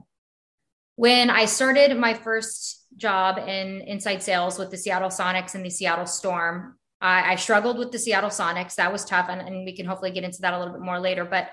When 0.97 1.29
I 1.29 1.45
started 1.45 1.95
my 1.95 2.15
first 2.15 2.83
job 2.97 3.37
in 3.37 3.81
inside 3.81 4.23
sales 4.23 4.57
with 4.57 4.71
the 4.71 4.77
Seattle 4.77 5.09
Sonics 5.09 5.53
and 5.53 5.63
the 5.63 5.69
Seattle 5.69 6.07
Storm, 6.07 6.75
I, 6.99 7.33
I 7.33 7.35
struggled 7.35 7.77
with 7.77 7.91
the 7.91 7.99
Seattle 7.99 8.31
Sonics. 8.31 8.73
That 8.75 8.91
was 8.91 9.05
tough, 9.05 9.27
and, 9.29 9.39
and 9.39 9.63
we 9.63 9.75
can 9.75 9.85
hopefully 9.85 10.09
get 10.09 10.23
into 10.23 10.41
that 10.41 10.55
a 10.55 10.57
little 10.57 10.73
bit 10.73 10.81
more 10.81 10.99
later. 10.99 11.23
But 11.23 11.49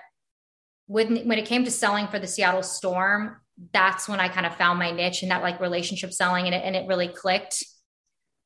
when 0.86 1.28
when 1.28 1.38
it 1.38 1.44
came 1.44 1.62
to 1.66 1.70
selling 1.70 2.08
for 2.08 2.18
the 2.18 2.26
Seattle 2.26 2.62
Storm, 2.62 3.36
that's 3.70 4.08
when 4.08 4.18
I 4.18 4.28
kind 4.28 4.46
of 4.46 4.56
found 4.56 4.78
my 4.78 4.92
niche 4.92 5.20
and 5.20 5.30
that 5.30 5.42
like 5.42 5.60
relationship 5.60 6.14
selling, 6.14 6.46
and 6.46 6.54
it 6.54 6.62
and 6.64 6.74
it 6.74 6.88
really 6.88 7.08
clicked. 7.08 7.62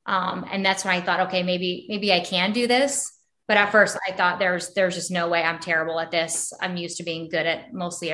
Um, 0.05 0.45
and 0.51 0.65
that's 0.65 0.83
when 0.83 0.93
I 0.93 0.99
thought, 0.99 1.27
okay, 1.27 1.43
maybe 1.43 1.85
maybe 1.87 2.11
I 2.11 2.19
can 2.19 2.51
do 2.51 2.67
this. 2.67 3.09
But 3.47 3.55
at 3.55 3.71
first, 3.71 3.97
I 4.05 4.11
thought 4.11 4.37
there's 4.37 4.73
there's 4.73 4.95
just 4.95 5.11
no 5.11 5.29
way 5.29 5.43
I'm 5.43 5.59
terrible 5.59 5.97
at 5.97 6.11
this. 6.11 6.51
I'm 6.59 6.75
used 6.75 6.97
to 6.97 7.03
being 7.03 7.29
good 7.29 7.45
at 7.45 7.73
mostly 7.73 8.13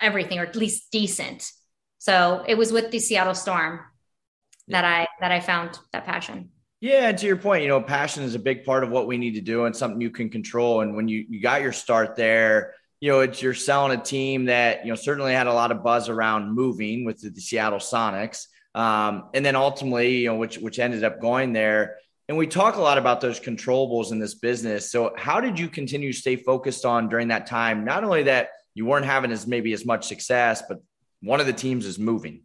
everything, 0.00 0.40
or 0.40 0.46
at 0.46 0.56
least 0.56 0.90
decent. 0.90 1.48
So 2.04 2.44
it 2.46 2.58
was 2.58 2.70
with 2.70 2.90
the 2.90 2.98
Seattle 2.98 3.34
Storm 3.34 3.80
that 4.68 4.84
I 4.84 5.06
that 5.22 5.32
I 5.32 5.40
found 5.40 5.78
that 5.94 6.04
passion. 6.04 6.50
Yeah, 6.82 7.08
and 7.08 7.16
to 7.16 7.26
your 7.26 7.38
point, 7.38 7.62
you 7.62 7.68
know, 7.68 7.80
passion 7.80 8.24
is 8.24 8.34
a 8.34 8.38
big 8.38 8.66
part 8.66 8.84
of 8.84 8.90
what 8.90 9.06
we 9.06 9.16
need 9.16 9.36
to 9.36 9.40
do 9.40 9.64
and 9.64 9.74
something 9.74 10.02
you 10.02 10.10
can 10.10 10.28
control. 10.28 10.82
And 10.82 10.94
when 10.94 11.08
you 11.08 11.24
you 11.26 11.40
got 11.40 11.62
your 11.62 11.72
start 11.72 12.14
there, 12.14 12.74
you 13.00 13.10
know, 13.10 13.20
it's 13.20 13.40
you're 13.40 13.54
selling 13.54 13.98
a 13.98 14.02
team 14.02 14.44
that 14.46 14.84
you 14.84 14.92
know 14.92 14.96
certainly 14.96 15.32
had 15.32 15.46
a 15.46 15.54
lot 15.54 15.72
of 15.72 15.82
buzz 15.82 16.10
around 16.10 16.54
moving 16.54 17.06
with 17.06 17.22
the, 17.22 17.30
the 17.30 17.40
Seattle 17.40 17.78
Sonics, 17.78 18.48
um, 18.74 19.30
and 19.32 19.42
then 19.42 19.56
ultimately, 19.56 20.18
you 20.18 20.26
know, 20.26 20.36
which 20.36 20.58
which 20.58 20.78
ended 20.78 21.04
up 21.04 21.22
going 21.22 21.54
there. 21.54 21.96
And 22.28 22.36
we 22.36 22.46
talk 22.46 22.76
a 22.76 22.82
lot 22.82 22.98
about 22.98 23.22
those 23.22 23.40
controllables 23.40 24.12
in 24.12 24.18
this 24.18 24.34
business. 24.34 24.90
So, 24.90 25.14
how 25.16 25.40
did 25.40 25.58
you 25.58 25.70
continue 25.70 26.12
to 26.12 26.18
stay 26.18 26.36
focused 26.36 26.84
on 26.84 27.08
during 27.08 27.28
that 27.28 27.46
time? 27.46 27.82
Not 27.82 28.04
only 28.04 28.24
that 28.24 28.50
you 28.74 28.84
weren't 28.84 29.06
having 29.06 29.32
as 29.32 29.46
maybe 29.46 29.72
as 29.72 29.86
much 29.86 30.06
success, 30.06 30.62
but 30.68 30.82
one 31.24 31.40
of 31.40 31.46
the 31.46 31.52
teams 31.52 31.86
is 31.86 31.98
moving? 31.98 32.42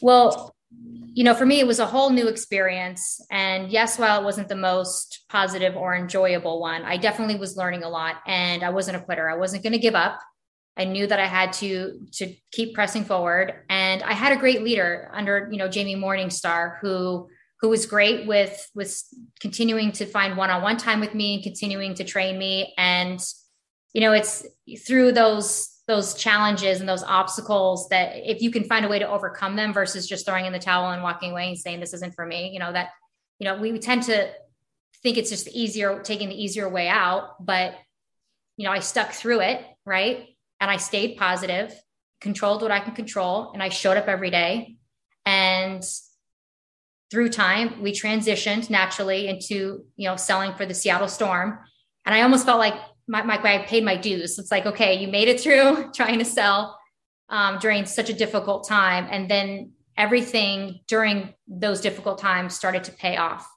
Well, 0.00 0.54
you 0.70 1.24
know, 1.24 1.34
for 1.34 1.46
me, 1.46 1.60
it 1.60 1.66
was 1.66 1.78
a 1.78 1.86
whole 1.86 2.10
new 2.10 2.28
experience. 2.28 3.20
And 3.30 3.70
yes, 3.70 3.98
while 3.98 4.20
it 4.20 4.24
wasn't 4.24 4.48
the 4.48 4.56
most 4.56 5.24
positive 5.28 5.76
or 5.76 5.94
enjoyable 5.94 6.60
one, 6.60 6.82
I 6.82 6.96
definitely 6.96 7.36
was 7.36 7.56
learning 7.56 7.84
a 7.84 7.88
lot 7.88 8.16
and 8.26 8.62
I 8.62 8.70
wasn't 8.70 8.98
a 8.98 9.00
quitter. 9.00 9.28
I 9.28 9.36
wasn't 9.36 9.62
going 9.62 9.72
to 9.72 9.78
give 9.78 9.94
up. 9.94 10.20
I 10.76 10.84
knew 10.84 11.06
that 11.06 11.18
I 11.18 11.26
had 11.26 11.54
to 11.54 12.00
to 12.14 12.34
keep 12.52 12.74
pressing 12.74 13.04
forward. 13.04 13.54
And 13.70 14.02
I 14.02 14.12
had 14.12 14.32
a 14.32 14.36
great 14.36 14.62
leader 14.62 15.10
under, 15.14 15.48
you 15.50 15.56
know, 15.56 15.68
Jamie 15.68 15.96
Morningstar, 15.96 16.78
who 16.80 17.28
who 17.62 17.70
was 17.70 17.86
great 17.86 18.26
with 18.26 18.70
with 18.74 19.02
continuing 19.40 19.92
to 19.92 20.04
find 20.04 20.36
one-on-one 20.36 20.76
time 20.76 21.00
with 21.00 21.14
me 21.14 21.34
and 21.34 21.42
continuing 21.42 21.94
to 21.94 22.04
train 22.04 22.36
me. 22.36 22.74
And, 22.76 23.18
you 23.94 24.02
know, 24.02 24.12
it's 24.12 24.44
through 24.86 25.12
those 25.12 25.70
those 25.86 26.14
challenges 26.14 26.80
and 26.80 26.88
those 26.88 27.02
obstacles 27.02 27.88
that 27.88 28.12
if 28.16 28.42
you 28.42 28.50
can 28.50 28.64
find 28.64 28.84
a 28.84 28.88
way 28.88 28.98
to 28.98 29.08
overcome 29.08 29.56
them 29.56 29.72
versus 29.72 30.06
just 30.06 30.26
throwing 30.26 30.46
in 30.46 30.52
the 30.52 30.58
towel 30.58 30.90
and 30.90 31.02
walking 31.02 31.30
away 31.30 31.48
and 31.48 31.58
saying 31.58 31.80
this 31.80 31.94
isn't 31.94 32.14
for 32.14 32.26
me 32.26 32.50
you 32.52 32.58
know 32.58 32.72
that 32.72 32.90
you 33.38 33.44
know 33.44 33.56
we, 33.56 33.78
tend 33.78 34.02
to 34.02 34.28
think 35.02 35.16
it's 35.16 35.30
just 35.30 35.48
easier 35.48 36.00
taking 36.02 36.28
the 36.28 36.42
easier 36.42 36.68
way 36.68 36.88
out 36.88 37.44
but 37.44 37.74
you 38.56 38.64
know 38.64 38.72
i 38.72 38.80
stuck 38.80 39.12
through 39.12 39.40
it 39.40 39.64
right 39.84 40.28
and 40.60 40.70
i 40.70 40.76
stayed 40.76 41.16
positive 41.16 41.72
controlled 42.20 42.62
what 42.62 42.70
i 42.70 42.80
can 42.80 42.94
control 42.94 43.52
and 43.52 43.62
i 43.62 43.68
showed 43.68 43.96
up 43.96 44.08
every 44.08 44.30
day 44.30 44.76
and 45.24 45.84
through 47.10 47.28
time, 47.28 47.82
we 47.82 47.92
transitioned 47.92 48.68
naturally 48.68 49.28
into, 49.28 49.84
you 49.96 50.08
know, 50.08 50.16
selling 50.16 50.54
for 50.54 50.66
the 50.66 50.74
Seattle 50.74 51.08
Storm. 51.08 51.58
And 52.04 52.14
I 52.14 52.22
almost 52.22 52.44
felt 52.44 52.58
like 52.58 52.74
my, 53.08 53.22
my, 53.22 53.40
I 53.42 53.64
paid 53.66 53.84
my 53.84 53.96
dues. 53.96 54.38
It's 54.38 54.50
like, 54.50 54.66
okay, 54.66 54.94
you 54.94 55.08
made 55.08 55.28
it 55.28 55.40
through 55.40 55.90
trying 55.94 56.18
to 56.18 56.24
sell 56.24 56.78
um, 57.28 57.58
during 57.58 57.86
such 57.86 58.10
a 58.10 58.14
difficult 58.14 58.66
time. 58.66 59.06
And 59.10 59.30
then 59.30 59.72
everything 59.96 60.80
during 60.86 61.34
those 61.48 61.80
difficult 61.80 62.18
times 62.18 62.54
started 62.54 62.84
to 62.84 62.92
pay 62.92 63.16
off. 63.16 63.48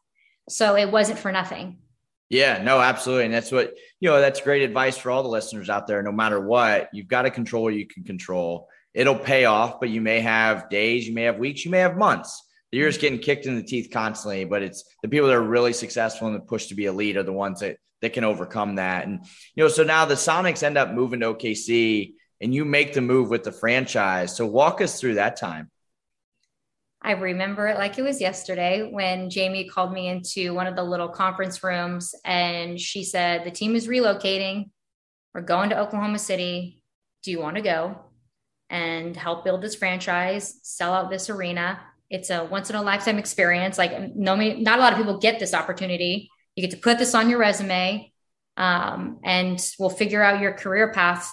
So 0.48 0.76
it 0.76 0.92
wasn't 0.92 1.20
for 1.20 1.32
nothing. 1.32 1.80
Yeah, 2.30 2.62
no, 2.62 2.80
absolutely. 2.80 3.26
And 3.26 3.34
that's 3.34 3.52
what, 3.52 3.74
you 4.00 4.10
know, 4.10 4.22
that's 4.22 4.42
great 4.42 4.62
advice 4.62 4.98
for 4.98 5.10
all 5.10 5.24
the 5.24 5.30
listeners 5.30 5.70
out 5.70 5.88
there. 5.88 6.04
No 6.04 6.12
matter 6.12 6.40
what, 6.40 6.90
you've 6.94 7.08
got 7.08 7.24
to 7.24 7.32
control 7.32 7.64
what 7.64 7.74
you 7.74 7.88
can 7.88 8.04
control. 8.04 8.68
It'll 8.94 9.18
pay 9.18 9.46
off, 9.46 9.80
but 9.80 9.90
you 9.90 10.02
may 10.02 10.20
have 10.20 10.70
days, 10.70 11.08
you 11.08 11.14
may 11.14 11.24
have 11.24 11.38
weeks, 11.38 11.66
you 11.66 11.72
may 11.72 11.80
have 11.80 11.98
months. 11.98 12.44
You're 12.72 12.90
just 12.90 13.02
getting 13.02 13.20
kicked 13.20 13.48
in 13.48 13.56
the 13.56 13.64
teeth 13.64 13.90
constantly, 13.92 14.46
but 14.46 14.62
it's 14.62 14.84
the 15.02 15.10
people 15.10 15.28
that 15.28 15.36
are 15.36 15.42
really 15.42 15.74
successful 15.74 16.28
and 16.28 16.36
the 16.36 16.42
push 16.42 16.68
to 16.68 16.76
be 16.76 16.86
elite 16.86 17.18
are 17.18 17.24
the 17.24 17.34
ones 17.34 17.62
that, 17.62 17.78
that 18.02 18.14
can 18.14 18.24
overcome 18.24 18.76
that. 18.76 19.08
And, 19.08 19.26
you 19.56 19.64
know, 19.64 19.68
so 19.70 19.84
now 19.84 20.06
the 20.06 20.16
Sonics 20.16 20.64
end 20.64 20.78
up 20.78 20.92
moving 20.92 21.20
to 21.22 21.34
OKC 21.34 22.14
and 22.42 22.54
you 22.54 22.66
make 22.66 22.94
the 22.94 23.02
move 23.02 23.30
with 23.30 23.44
the 23.44 23.52
franchise. 23.52 24.36
So 24.36 24.46
walk 24.46 24.82
us 24.82 25.00
through 25.00 25.16
that 25.16 25.38
time. 25.38 25.70
I 27.02 27.12
remember 27.12 27.68
it 27.68 27.78
like 27.78 27.98
it 27.98 28.02
was 28.02 28.20
yesterday 28.20 28.90
when 28.92 29.30
Jamie 29.30 29.70
called 29.70 29.94
me 29.94 30.10
into 30.10 30.54
one 30.54 30.68
of 30.68 30.76
the 30.76 30.84
little 30.84 31.08
conference 31.08 31.64
rooms 31.64 32.14
and 32.26 32.80
she 32.80 33.04
said, 33.06 33.46
The 33.46 33.52
team 33.52 33.76
is 33.76 33.88
relocating. 33.88 34.70
We're 35.34 35.42
going 35.42 35.70
to 35.70 35.80
Oklahoma 35.80 36.20
City. 36.20 36.84
Do 37.24 37.32
you 37.32 37.40
want 37.40 37.56
to 37.56 37.62
go 37.62 37.98
and 38.70 39.16
help 39.16 39.46
build 39.46 39.62
this 39.62 39.76
franchise, 39.76 40.60
sell 40.64 40.94
out 40.94 41.10
this 41.10 41.30
arena? 41.30 41.80
It's 42.10 42.32
a 42.32 42.44
once 42.44 42.70
in 42.70 42.76
a 42.76 42.82
lifetime 42.82 43.18
experience. 43.18 43.78
Like, 43.78 44.16
no, 44.16 44.36
not 44.36 44.80
a 44.80 44.82
lot 44.82 44.92
of 44.92 44.98
people 44.98 45.20
get 45.20 45.40
this 45.40 45.54
opportunity. 45.54 46.30
You 46.60 46.68
get 46.68 46.72
to 46.72 46.82
put 46.82 47.00
this 47.00 47.16
on 47.16 47.30
your 47.30 47.40
resume 47.40 48.12
um, 48.58 49.22
and 49.24 49.66
we'll 49.80 49.90
figure 49.90 50.22
out 50.22 50.42
your 50.42 50.52
career 50.52 50.92
path, 50.92 51.32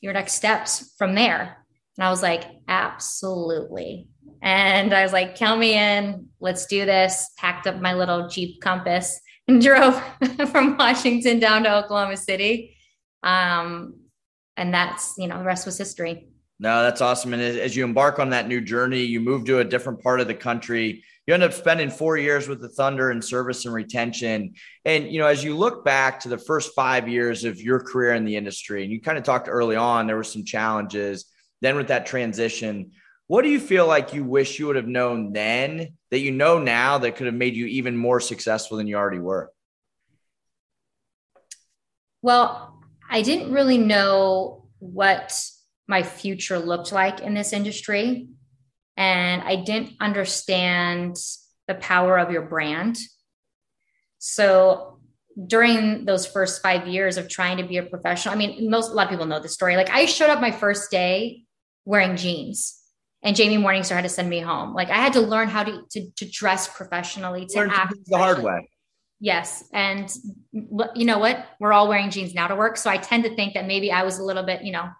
your 0.00 0.12
next 0.12 0.32
steps 0.32 0.92
from 0.98 1.14
there. 1.14 1.64
And 1.96 2.04
I 2.04 2.10
was 2.10 2.20
like, 2.20 2.42
absolutely. 2.66 4.08
And 4.42 4.92
I 4.92 5.04
was 5.04 5.12
like, 5.12 5.36
count 5.36 5.60
me 5.60 5.74
in. 5.74 6.30
Let's 6.40 6.66
do 6.66 6.84
this. 6.84 7.30
Packed 7.38 7.68
up 7.68 7.80
my 7.80 7.94
little 7.94 8.26
Jeep 8.26 8.60
Compass 8.60 9.20
and 9.46 9.62
drove 9.62 10.02
from 10.50 10.76
Washington 10.76 11.38
down 11.38 11.62
to 11.62 11.72
Oklahoma 11.72 12.16
City. 12.16 12.76
Um, 13.22 14.00
and 14.56 14.74
that's, 14.74 15.14
you 15.16 15.28
know, 15.28 15.38
the 15.38 15.44
rest 15.44 15.64
was 15.64 15.78
history. 15.78 16.26
No, 16.58 16.82
that's 16.82 17.00
awesome. 17.00 17.34
And 17.34 17.40
as 17.40 17.76
you 17.76 17.84
embark 17.84 18.18
on 18.18 18.30
that 18.30 18.48
new 18.48 18.60
journey, 18.60 19.04
you 19.04 19.20
move 19.20 19.44
to 19.44 19.60
a 19.60 19.64
different 19.64 20.02
part 20.02 20.20
of 20.20 20.26
the 20.26 20.34
country. 20.34 21.04
You 21.26 21.34
end 21.34 21.42
up 21.42 21.52
spending 21.52 21.90
four 21.90 22.16
years 22.16 22.46
with 22.46 22.60
the 22.60 22.68
Thunder 22.68 23.10
in 23.10 23.20
service 23.20 23.64
and 23.64 23.74
retention. 23.74 24.54
And, 24.84 25.10
you 25.10 25.18
know, 25.18 25.26
as 25.26 25.42
you 25.42 25.56
look 25.56 25.84
back 25.84 26.20
to 26.20 26.28
the 26.28 26.38
first 26.38 26.72
five 26.74 27.08
years 27.08 27.44
of 27.44 27.60
your 27.60 27.80
career 27.80 28.14
in 28.14 28.24
the 28.24 28.36
industry, 28.36 28.84
and 28.84 28.92
you 28.92 29.00
kind 29.00 29.18
of 29.18 29.24
talked 29.24 29.48
early 29.48 29.74
on, 29.74 30.06
there 30.06 30.16
were 30.16 30.22
some 30.22 30.44
challenges. 30.44 31.24
Then 31.62 31.76
with 31.76 31.88
that 31.88 32.06
transition, 32.06 32.92
what 33.26 33.42
do 33.42 33.48
you 33.48 33.58
feel 33.58 33.88
like 33.88 34.14
you 34.14 34.24
wish 34.24 34.60
you 34.60 34.68
would 34.68 34.76
have 34.76 34.86
known 34.86 35.32
then 35.32 35.94
that 36.12 36.20
you 36.20 36.30
know 36.30 36.60
now 36.60 36.98
that 36.98 37.16
could 37.16 37.26
have 37.26 37.34
made 37.34 37.56
you 37.56 37.66
even 37.66 37.96
more 37.96 38.20
successful 38.20 38.76
than 38.76 38.86
you 38.86 38.96
already 38.96 39.18
were? 39.18 39.50
Well, 42.22 42.80
I 43.10 43.22
didn't 43.22 43.52
really 43.52 43.78
know 43.78 44.68
what 44.78 45.40
my 45.88 46.04
future 46.04 46.58
looked 46.58 46.92
like 46.92 47.20
in 47.20 47.34
this 47.34 47.52
industry. 47.52 48.28
And 48.96 49.42
I 49.42 49.56
didn't 49.56 49.92
understand 50.00 51.16
the 51.68 51.74
power 51.74 52.18
of 52.18 52.30
your 52.30 52.42
brand. 52.42 52.98
So 54.18 55.00
during 55.46 56.04
those 56.06 56.26
first 56.26 56.62
five 56.62 56.86
years 56.86 57.18
of 57.18 57.28
trying 57.28 57.58
to 57.58 57.64
be 57.64 57.76
a 57.76 57.82
professional, 57.82 58.34
I 58.34 58.38
mean, 58.38 58.70
most 58.70 58.90
a 58.90 58.94
lot 58.94 59.04
of 59.04 59.10
people 59.10 59.26
know 59.26 59.40
the 59.40 59.48
story. 59.48 59.76
Like 59.76 59.90
I 59.90 60.06
showed 60.06 60.30
up 60.30 60.40
my 60.40 60.50
first 60.50 60.90
day 60.90 61.44
wearing 61.84 62.16
jeans 62.16 62.80
and 63.26 63.34
Jamie 63.34 63.58
Morningstar 63.58 63.96
had 63.96 64.02
to 64.02 64.08
send 64.08 64.30
me 64.30 64.38
home. 64.40 64.72
Like 64.72 64.88
I 64.88 64.96
had 64.96 65.14
to 65.14 65.20
learn 65.20 65.48
how 65.48 65.64
to 65.64 65.82
to, 65.90 66.10
to 66.16 66.30
dress 66.30 66.68
professionally, 66.68 67.46
to 67.46 67.58
learn 67.58 67.70
act 67.70 67.94
the 68.06 68.16
hard 68.16 68.42
way. 68.42 68.70
Yes, 69.18 69.64
and 69.72 70.12
you 70.52 71.04
know 71.04 71.18
what? 71.18 71.44
We're 71.58 71.72
all 71.72 71.88
wearing 71.88 72.10
jeans 72.10 72.34
now 72.34 72.46
to 72.46 72.54
work, 72.54 72.76
so 72.76 72.88
I 72.88 72.98
tend 72.98 73.24
to 73.24 73.34
think 73.34 73.54
that 73.54 73.66
maybe 73.66 73.90
I 73.90 74.04
was 74.04 74.18
a 74.18 74.24
little 74.24 74.44
bit, 74.44 74.62
you 74.62 74.72
know, 74.72 74.90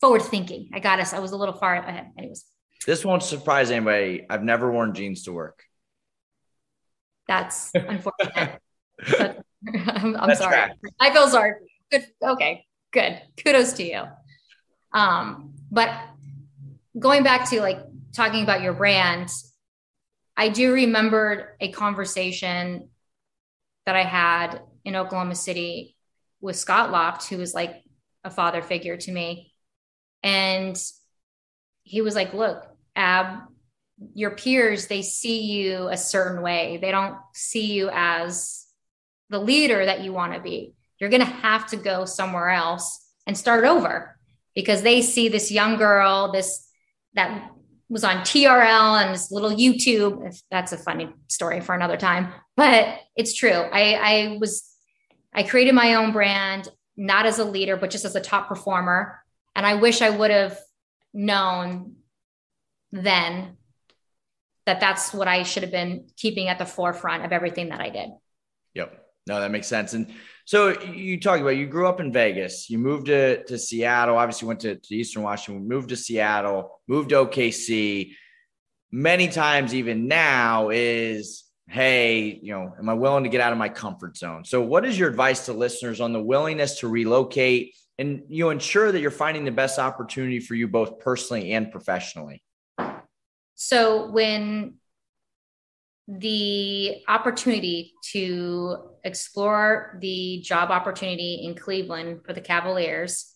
forward 0.00 0.22
thinking. 0.22 0.70
I 0.74 0.80
got 0.80 0.98
us. 0.98 1.12
I 1.12 1.20
was 1.20 1.32
a 1.32 1.36
little 1.36 1.54
far 1.54 1.74
ahead. 1.74 2.10
Anyways, 2.18 2.44
this 2.86 3.04
won't 3.04 3.22
surprise 3.22 3.70
anybody. 3.70 4.26
I've 4.28 4.42
never 4.42 4.70
worn 4.70 4.94
jeans 4.94 5.24
to 5.24 5.32
work. 5.32 5.62
That's 7.28 7.70
unfortunate. 7.74 8.60
I'm, 9.08 10.16
I'm 10.16 10.34
sorry. 10.34 10.56
Right. 10.56 10.72
I 11.00 11.12
feel 11.12 11.28
sorry. 11.28 11.54
Good. 11.90 12.06
Okay. 12.22 12.66
Good. 12.92 13.22
Kudos 13.42 13.74
to 13.74 13.84
you. 13.84 14.02
Um, 14.92 15.54
but 15.70 15.90
going 16.98 17.22
back 17.22 17.48
to 17.50 17.60
like 17.60 17.78
talking 18.12 18.42
about 18.42 18.62
your 18.62 18.74
brand, 18.74 19.30
I 20.36 20.48
do 20.48 20.72
remember 20.72 21.56
a 21.60 21.70
conversation 21.70 22.88
that 23.86 23.96
I 23.96 24.02
had 24.02 24.60
in 24.84 24.96
Oklahoma 24.96 25.34
City 25.34 25.96
with 26.40 26.56
Scott 26.56 26.90
Loft, 26.90 27.28
who 27.28 27.38
was 27.38 27.54
like 27.54 27.82
a 28.24 28.30
father 28.30 28.62
figure 28.62 28.96
to 28.96 29.12
me. 29.12 29.54
And 30.22 30.80
he 31.82 32.00
was 32.00 32.14
like, 32.14 32.34
Look, 32.34 32.64
Ab, 32.96 33.40
your 34.14 34.32
peers, 34.32 34.86
they 34.86 35.02
see 35.02 35.42
you 35.42 35.88
a 35.88 35.96
certain 35.96 36.42
way. 36.42 36.78
They 36.80 36.90
don't 36.90 37.16
see 37.34 37.72
you 37.72 37.90
as 37.92 38.66
the 39.30 39.38
leader 39.38 39.84
that 39.84 40.02
you 40.02 40.12
want 40.12 40.34
to 40.34 40.40
be. 40.40 40.74
You're 40.98 41.10
going 41.10 41.20
to 41.20 41.26
have 41.26 41.66
to 41.68 41.76
go 41.76 42.04
somewhere 42.04 42.50
else 42.50 43.04
and 43.26 43.36
start 43.36 43.64
over 43.64 44.18
because 44.54 44.82
they 44.82 45.02
see 45.02 45.28
this 45.28 45.50
young 45.50 45.76
girl, 45.76 46.32
this 46.32 46.68
that 47.14 47.50
was 47.88 48.04
on 48.04 48.18
TRL 48.18 49.02
and 49.02 49.14
this 49.14 49.30
little 49.30 49.50
YouTube. 49.50 50.26
if 50.26 50.40
That's 50.50 50.72
a 50.72 50.78
funny 50.78 51.10
story 51.28 51.60
for 51.60 51.74
another 51.74 51.96
time, 51.96 52.32
but 52.56 53.00
it's 53.16 53.34
true. 53.34 53.50
I, 53.50 53.94
I 53.94 54.38
was, 54.40 54.64
I 55.34 55.42
created 55.42 55.74
my 55.74 55.94
own 55.94 56.12
brand, 56.12 56.68
not 56.96 57.26
as 57.26 57.38
a 57.38 57.44
leader, 57.44 57.76
but 57.76 57.90
just 57.90 58.04
as 58.04 58.16
a 58.16 58.20
top 58.20 58.48
performer. 58.48 59.22
And 59.54 59.66
I 59.66 59.74
wish 59.74 60.00
I 60.00 60.10
would 60.10 60.30
have 60.30 60.58
known 61.12 61.96
then 62.92 63.56
that 64.66 64.80
that's 64.80 65.12
what 65.12 65.28
I 65.28 65.42
should 65.42 65.62
have 65.62 65.72
been 65.72 66.06
keeping 66.16 66.48
at 66.48 66.58
the 66.58 66.66
forefront 66.66 67.24
of 67.24 67.32
everything 67.32 67.70
that 67.70 67.80
I 67.80 67.88
did. 67.88 68.10
Yep. 68.74 68.98
No, 69.26 69.40
that 69.40 69.50
makes 69.50 69.68
sense. 69.68 69.92
And 69.92 70.12
so 70.44 70.80
you 70.82 71.20
talked 71.20 71.40
about 71.40 71.50
you 71.50 71.66
grew 71.66 71.86
up 71.86 72.00
in 72.00 72.12
Vegas, 72.12 72.68
you 72.68 72.78
moved 72.78 73.06
to, 73.06 73.44
to 73.44 73.58
Seattle, 73.58 74.16
obviously 74.16 74.48
went 74.48 74.60
to, 74.60 74.76
to 74.76 74.94
Eastern 74.94 75.22
Washington, 75.22 75.68
moved 75.68 75.90
to 75.90 75.96
Seattle, 75.96 76.80
moved 76.88 77.10
to 77.10 77.26
OKC. 77.26 78.14
Many 78.90 79.28
times, 79.28 79.74
even 79.74 80.06
now, 80.08 80.68
is 80.70 81.44
hey, 81.68 82.38
you 82.42 82.52
know, 82.52 82.74
am 82.78 82.88
I 82.88 82.94
willing 82.94 83.24
to 83.24 83.30
get 83.30 83.40
out 83.40 83.52
of 83.52 83.58
my 83.58 83.68
comfort 83.68 84.16
zone? 84.16 84.44
So, 84.44 84.60
what 84.60 84.84
is 84.84 84.98
your 84.98 85.08
advice 85.08 85.46
to 85.46 85.52
listeners 85.52 86.00
on 86.00 86.12
the 86.12 86.22
willingness 86.22 86.80
to 86.80 86.88
relocate 86.88 87.74
and 87.98 88.24
you 88.28 88.44
know, 88.44 88.50
ensure 88.50 88.90
that 88.90 89.00
you're 89.00 89.10
finding 89.10 89.44
the 89.44 89.52
best 89.52 89.78
opportunity 89.78 90.40
for 90.40 90.54
you 90.54 90.68
both 90.68 90.98
personally 90.98 91.52
and 91.52 91.70
professionally? 91.70 92.42
So, 93.54 94.10
when 94.10 94.74
the 96.08 97.02
opportunity 97.08 97.94
to 98.12 98.76
explore 99.04 99.98
the 100.00 100.40
job 100.42 100.70
opportunity 100.70 101.42
in 101.44 101.54
Cleveland 101.54 102.20
for 102.24 102.32
the 102.32 102.40
Cavaliers. 102.40 103.32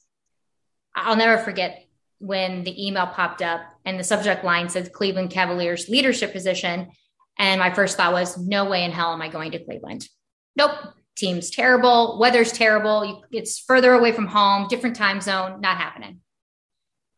I'll 0.94 1.16
never 1.16 1.42
forget 1.42 1.84
when 2.18 2.64
the 2.64 2.86
email 2.86 3.06
popped 3.06 3.42
up 3.42 3.60
and 3.84 3.98
the 3.98 4.04
subject 4.04 4.44
line 4.44 4.68
said 4.68 4.92
Cleveland 4.92 5.30
Cavaliers 5.30 5.88
leadership 5.88 6.32
position. 6.32 6.90
And 7.38 7.60
my 7.60 7.72
first 7.72 7.96
thought 7.96 8.12
was, 8.12 8.38
no 8.38 8.64
way 8.64 8.84
in 8.84 8.90
hell 8.90 9.12
am 9.12 9.22
I 9.22 9.28
going 9.28 9.52
to 9.52 9.64
Cleveland. 9.64 10.08
Nope. 10.56 10.72
Team's 11.16 11.48
terrible. 11.50 12.18
Weather's 12.18 12.52
terrible. 12.52 13.24
It's 13.30 13.58
further 13.58 13.92
away 13.92 14.12
from 14.12 14.26
home, 14.26 14.68
different 14.68 14.96
time 14.96 15.22
zone, 15.22 15.62
not 15.62 15.78
happening. 15.78 16.20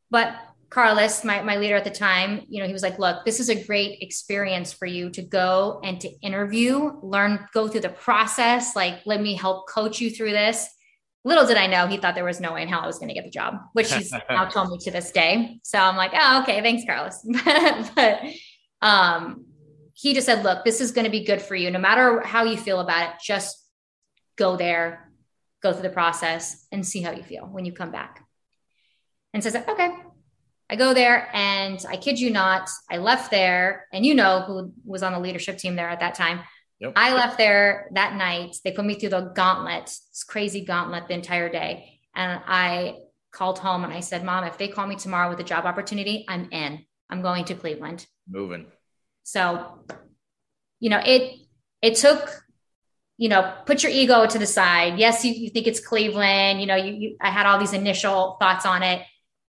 But 0.08 0.36
Carlos, 0.70 1.24
my, 1.24 1.42
my 1.42 1.56
leader 1.56 1.76
at 1.76 1.84
the 1.84 1.90
time, 1.90 2.44
you 2.48 2.60
know, 2.60 2.66
he 2.66 2.74
was 2.74 2.82
like, 2.82 2.98
look, 2.98 3.24
this 3.24 3.40
is 3.40 3.48
a 3.48 3.64
great 3.64 4.02
experience 4.02 4.72
for 4.72 4.84
you 4.84 5.08
to 5.10 5.22
go 5.22 5.80
and 5.82 5.98
to 6.00 6.08
interview, 6.20 6.92
learn, 7.02 7.46
go 7.54 7.68
through 7.68 7.80
the 7.80 7.88
process. 7.88 8.76
Like, 8.76 9.00
let 9.06 9.20
me 9.20 9.34
help 9.34 9.68
coach 9.68 10.00
you 10.00 10.10
through 10.10 10.32
this. 10.32 10.68
Little 11.24 11.46
did 11.46 11.56
I 11.56 11.66
know 11.66 11.86
he 11.86 11.96
thought 11.96 12.14
there 12.14 12.24
was 12.24 12.40
no 12.40 12.52
way 12.52 12.62
in 12.62 12.68
hell 12.68 12.80
I 12.80 12.86
was 12.86 12.98
going 12.98 13.08
to 13.08 13.14
get 13.14 13.24
the 13.24 13.30
job, 13.30 13.54
which 13.72 13.92
he's 13.92 14.12
now 14.30 14.44
told 14.44 14.70
me 14.70 14.78
to 14.78 14.90
this 14.90 15.10
day. 15.10 15.58
So 15.62 15.78
I'm 15.78 15.96
like, 15.96 16.12
oh, 16.14 16.42
okay, 16.42 16.60
thanks, 16.60 16.84
Carlos. 16.84 17.24
but 17.94 18.20
um, 18.82 19.46
he 19.94 20.12
just 20.14 20.26
said, 20.26 20.44
look, 20.44 20.64
this 20.64 20.80
is 20.80 20.92
going 20.92 21.06
to 21.06 21.10
be 21.10 21.24
good 21.24 21.40
for 21.40 21.56
you. 21.56 21.70
No 21.70 21.78
matter 21.78 22.20
how 22.20 22.44
you 22.44 22.56
feel 22.56 22.80
about 22.80 23.08
it, 23.08 23.14
just 23.22 23.56
go 24.36 24.56
there, 24.56 25.10
go 25.62 25.72
through 25.72 25.82
the 25.82 25.90
process 25.90 26.66
and 26.70 26.86
see 26.86 27.00
how 27.00 27.12
you 27.12 27.22
feel 27.22 27.46
when 27.46 27.64
you 27.64 27.72
come 27.72 27.90
back. 27.90 28.24
And 29.34 29.42
so 29.42 29.48
I 29.48 29.52
said, 29.52 29.68
okay, 29.68 29.90
I 30.70 30.76
go 30.76 30.92
there 30.92 31.28
and 31.32 31.82
I 31.88 31.96
kid 31.96 32.20
you 32.20 32.30
not, 32.30 32.68
I 32.90 32.98
left 32.98 33.30
there, 33.30 33.86
and 33.92 34.04
you 34.04 34.14
know 34.14 34.42
who 34.46 34.72
was 34.84 35.02
on 35.02 35.12
the 35.12 35.20
leadership 35.20 35.56
team 35.56 35.76
there 35.76 35.88
at 35.88 36.00
that 36.00 36.14
time. 36.14 36.40
Yep. 36.80 36.92
I 36.94 37.14
left 37.14 37.38
there 37.38 37.88
that 37.94 38.14
night. 38.14 38.56
They 38.62 38.72
put 38.72 38.84
me 38.84 38.94
through 38.94 39.08
the 39.08 39.32
gauntlet, 39.34 39.86
this 39.86 40.24
crazy 40.24 40.64
gauntlet 40.64 41.08
the 41.08 41.14
entire 41.14 41.48
day. 41.48 42.00
And 42.14 42.40
I 42.46 42.98
called 43.32 43.58
home 43.58 43.84
and 43.84 43.92
I 43.92 44.00
said, 44.00 44.24
Mom, 44.24 44.44
if 44.44 44.58
they 44.58 44.68
call 44.68 44.86
me 44.86 44.96
tomorrow 44.96 45.30
with 45.30 45.40
a 45.40 45.44
job 45.44 45.64
opportunity, 45.64 46.24
I'm 46.28 46.50
in. 46.52 46.84
I'm 47.10 47.22
going 47.22 47.46
to 47.46 47.54
Cleveland. 47.54 48.06
Moving. 48.28 48.66
So, 49.24 49.84
you 50.80 50.90
know, 50.90 51.00
it 51.04 51.34
it 51.80 51.96
took, 51.96 52.42
you 53.16 53.28
know, 53.28 53.54
put 53.64 53.82
your 53.82 53.90
ego 53.90 54.26
to 54.26 54.38
the 54.38 54.46
side. 54.46 54.98
Yes, 54.98 55.24
you, 55.24 55.32
you 55.32 55.50
think 55.50 55.66
it's 55.66 55.80
Cleveland. 55.80 56.60
You 56.60 56.66
know, 56.66 56.76
you, 56.76 56.92
you 56.92 57.16
I 57.20 57.30
had 57.30 57.46
all 57.46 57.58
these 57.58 57.72
initial 57.72 58.36
thoughts 58.38 58.66
on 58.66 58.82
it. 58.82 59.02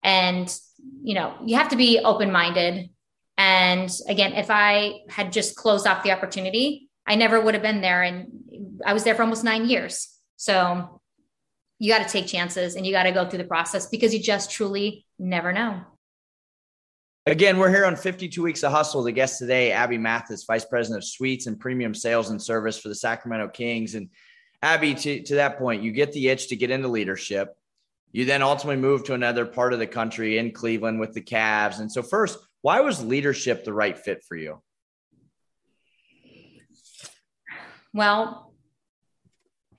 And, 0.03 0.55
you 1.03 1.15
know, 1.15 1.35
you 1.45 1.57
have 1.57 1.69
to 1.71 1.77
be 1.77 1.99
open-minded. 1.99 2.91
And 3.37 3.91
again, 4.09 4.33
if 4.35 4.47
I 4.51 5.01
had 5.09 5.33
just 5.33 5.57
closed 5.57 5.87
off 5.87 6.03
the 6.03 6.13
opportunity, 6.13 6.89
I 7.07 7.17
never 7.17 7.41
would 7.41 7.55
have 7.55 7.63
been 7.63 7.81
there. 7.81 8.03
And 8.03 8.29
I 8.85 8.93
was 8.93 9.05
there 9.05 9.15
for 9.15 9.23
almost 9.23 9.45
nine 9.45 9.69
years. 9.69 10.09
So 10.37 11.01
you 11.79 11.93
got 11.93 12.07
to 12.07 12.11
take 12.11 12.27
chances 12.27 12.77
and 12.77 12.87
you 12.87 12.93
got 12.93 13.05
to 13.05 13.13
go 13.13 13.29
through 13.29 13.39
the 13.39 13.45
process 13.45 13.87
because 13.87 14.15
you 14.15 14.21
just 14.21 14.51
truly 14.51 15.07
never 15.19 15.53
know. 15.53 15.83
Again, 17.27 17.59
we're 17.59 17.71
here 17.71 17.87
on 17.87 17.97
52 17.97 18.43
Weeks 18.43 18.63
of 18.63 18.73
Hustle. 18.73 19.03
The 19.03 19.13
guest 19.13 19.39
today, 19.39 19.73
Abby 19.73 19.97
Mathis, 19.97 20.45
Vice 20.45 20.67
President 20.67 21.03
of 21.03 21.09
Suites 21.09 21.47
and 21.47 21.59
Premium 21.59 21.95
Sales 21.95 22.29
and 22.29 22.41
Service 22.41 22.79
for 22.79 22.89
the 22.89 22.95
Sacramento 22.95 23.49
Kings. 23.49 23.95
And 23.95 24.11
Abby, 24.63 24.95
to, 24.95 25.23
to 25.23 25.35
that 25.37 25.59
point, 25.59 25.83
you 25.83 25.91
get 25.91 26.13
the 26.13 26.29
itch 26.29 26.49
to 26.49 26.57
get 26.57 26.71
into 26.71 26.89
leadership. 26.89 27.57
You 28.15 28.25
then 28.25 28.43
ultimately 28.43 28.81
moved 28.81 29.07
to 29.07 29.15
another 29.15 29.45
part 29.45 29.73
of 29.73 29.81
the 29.81 29.89
country 29.89 30.39
in 30.39 30.53
Cleveland 30.53 31.01
with 31.01 31.15
the 31.15 31.21
Cavs. 31.21 31.81
And 31.81 31.91
so, 31.91 32.01
first, 32.01 32.39
why 32.63 32.79
was 32.81 33.05
leadership 33.05 33.65
the 33.65 33.73
right 33.73 33.99
fit 33.99 34.23
for 34.23 34.37
you? 34.37 34.63
Well, 37.93 38.55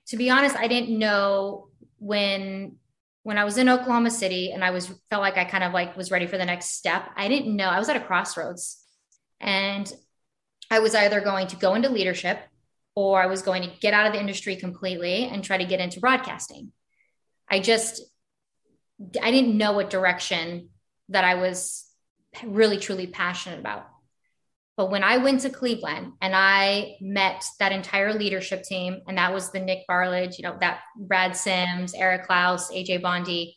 to 0.08 0.18
be 0.18 0.28
honest, 0.28 0.54
I 0.54 0.68
didn't 0.68 0.98
know 0.98 1.68
when 1.98 2.76
when 3.22 3.38
I 3.38 3.44
was 3.44 3.56
in 3.56 3.70
Oklahoma 3.70 4.10
City 4.10 4.52
and 4.52 4.62
I 4.62 4.70
was 4.70 4.88
felt 5.08 5.22
like 5.22 5.38
I 5.38 5.44
kind 5.44 5.64
of 5.64 5.72
like 5.72 5.96
was 5.96 6.10
ready 6.10 6.26
for 6.26 6.36
the 6.36 6.44
next 6.44 6.72
step. 6.72 7.08
I 7.16 7.28
didn't 7.28 7.56
know. 7.56 7.70
I 7.70 7.78
was 7.78 7.88
at 7.88 7.96
a 7.96 8.00
crossroads. 8.00 8.84
And 9.40 9.90
I 10.70 10.80
was 10.80 10.94
either 10.94 11.22
going 11.22 11.46
to 11.48 11.56
go 11.56 11.74
into 11.74 11.88
leadership 11.88 12.38
or 12.94 13.22
I 13.22 13.26
was 13.26 13.40
going 13.40 13.62
to 13.62 13.70
get 13.80 13.94
out 13.94 14.06
of 14.06 14.12
the 14.12 14.20
industry 14.20 14.56
completely 14.56 15.24
and 15.24 15.42
try 15.42 15.56
to 15.56 15.64
get 15.64 15.80
into 15.80 16.00
broadcasting. 16.00 16.72
I 17.50 17.60
just 17.60 18.02
I 19.22 19.30
didn't 19.30 19.58
know 19.58 19.72
what 19.72 19.90
direction 19.90 20.70
that 21.10 21.24
I 21.24 21.36
was 21.36 21.84
really 22.44 22.78
truly 22.78 23.06
passionate 23.06 23.60
about. 23.60 23.86
But 24.76 24.90
when 24.90 25.02
I 25.02 25.18
went 25.18 25.40
to 25.40 25.50
Cleveland 25.50 26.12
and 26.20 26.34
I 26.36 26.96
met 27.00 27.42
that 27.58 27.72
entire 27.72 28.12
leadership 28.12 28.62
team, 28.62 29.00
and 29.08 29.16
that 29.16 29.32
was 29.32 29.50
the 29.50 29.60
Nic 29.60 29.86
Barlage, 29.88 30.38
you 30.38 30.42
know, 30.42 30.56
that 30.60 30.80
Brad 30.96 31.34
Sims, 31.34 31.94
Eric 31.94 32.26
Klaus, 32.26 32.70
AJ 32.70 33.00
Bondy, 33.00 33.56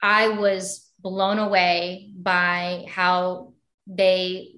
I 0.00 0.28
was 0.28 0.88
blown 1.00 1.38
away 1.38 2.12
by 2.16 2.84
how 2.88 3.54
they, 3.88 4.54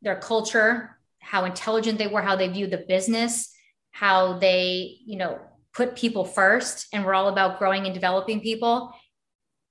their 0.00 0.16
culture, 0.16 0.98
how 1.18 1.44
intelligent 1.44 1.98
they 1.98 2.06
were, 2.06 2.22
how 2.22 2.36
they 2.36 2.48
viewed 2.48 2.70
the 2.70 2.78
business, 2.88 3.52
how 3.90 4.38
they, 4.38 4.96
you 5.04 5.18
know, 5.18 5.38
put 5.78 5.94
people 5.94 6.24
first 6.24 6.88
and 6.92 7.04
we're 7.04 7.14
all 7.14 7.28
about 7.28 7.60
growing 7.60 7.84
and 7.84 7.94
developing 7.94 8.40
people. 8.40 8.92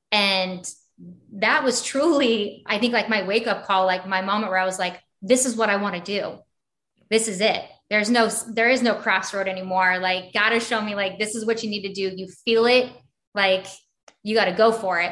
And 0.10 0.66
that 1.34 1.66
was 1.66 1.84
truly, 1.84 2.64
I 2.66 2.80
think, 2.80 2.94
like 2.94 3.10
my 3.10 3.28
wake 3.28 3.46
up 3.46 3.66
call, 3.66 3.86
like 3.86 4.08
my 4.08 4.22
moment 4.22 4.50
where 4.50 4.60
I 4.60 4.66
was 4.66 4.80
like, 4.80 5.02
this 5.22 5.46
is 5.46 5.58
what 5.58 5.70
I 5.70 5.76
want 5.76 5.96
to 5.96 6.02
do. 6.02 6.38
This 7.10 7.28
is 7.28 7.42
it. 7.42 7.62
There's 7.90 8.10
no, 8.10 8.30
there 8.54 8.70
is 8.70 8.82
no 8.82 8.96
crossroad 8.96 9.50
anymore. 9.50 10.00
Like, 10.00 10.32
gotta 10.34 10.62
show 10.62 10.82
me, 10.82 10.96
like, 10.96 11.20
this 11.20 11.36
is 11.36 11.46
what 11.46 11.62
you 11.62 11.70
need 11.70 11.82
to 11.82 11.94
do. 11.94 12.16
You 12.16 12.28
feel 12.46 12.66
it, 12.68 12.90
like, 13.36 13.68
you 14.24 14.34
got 14.34 14.46
to 14.46 14.54
go 14.54 14.72
for 14.72 15.02
it. 15.02 15.12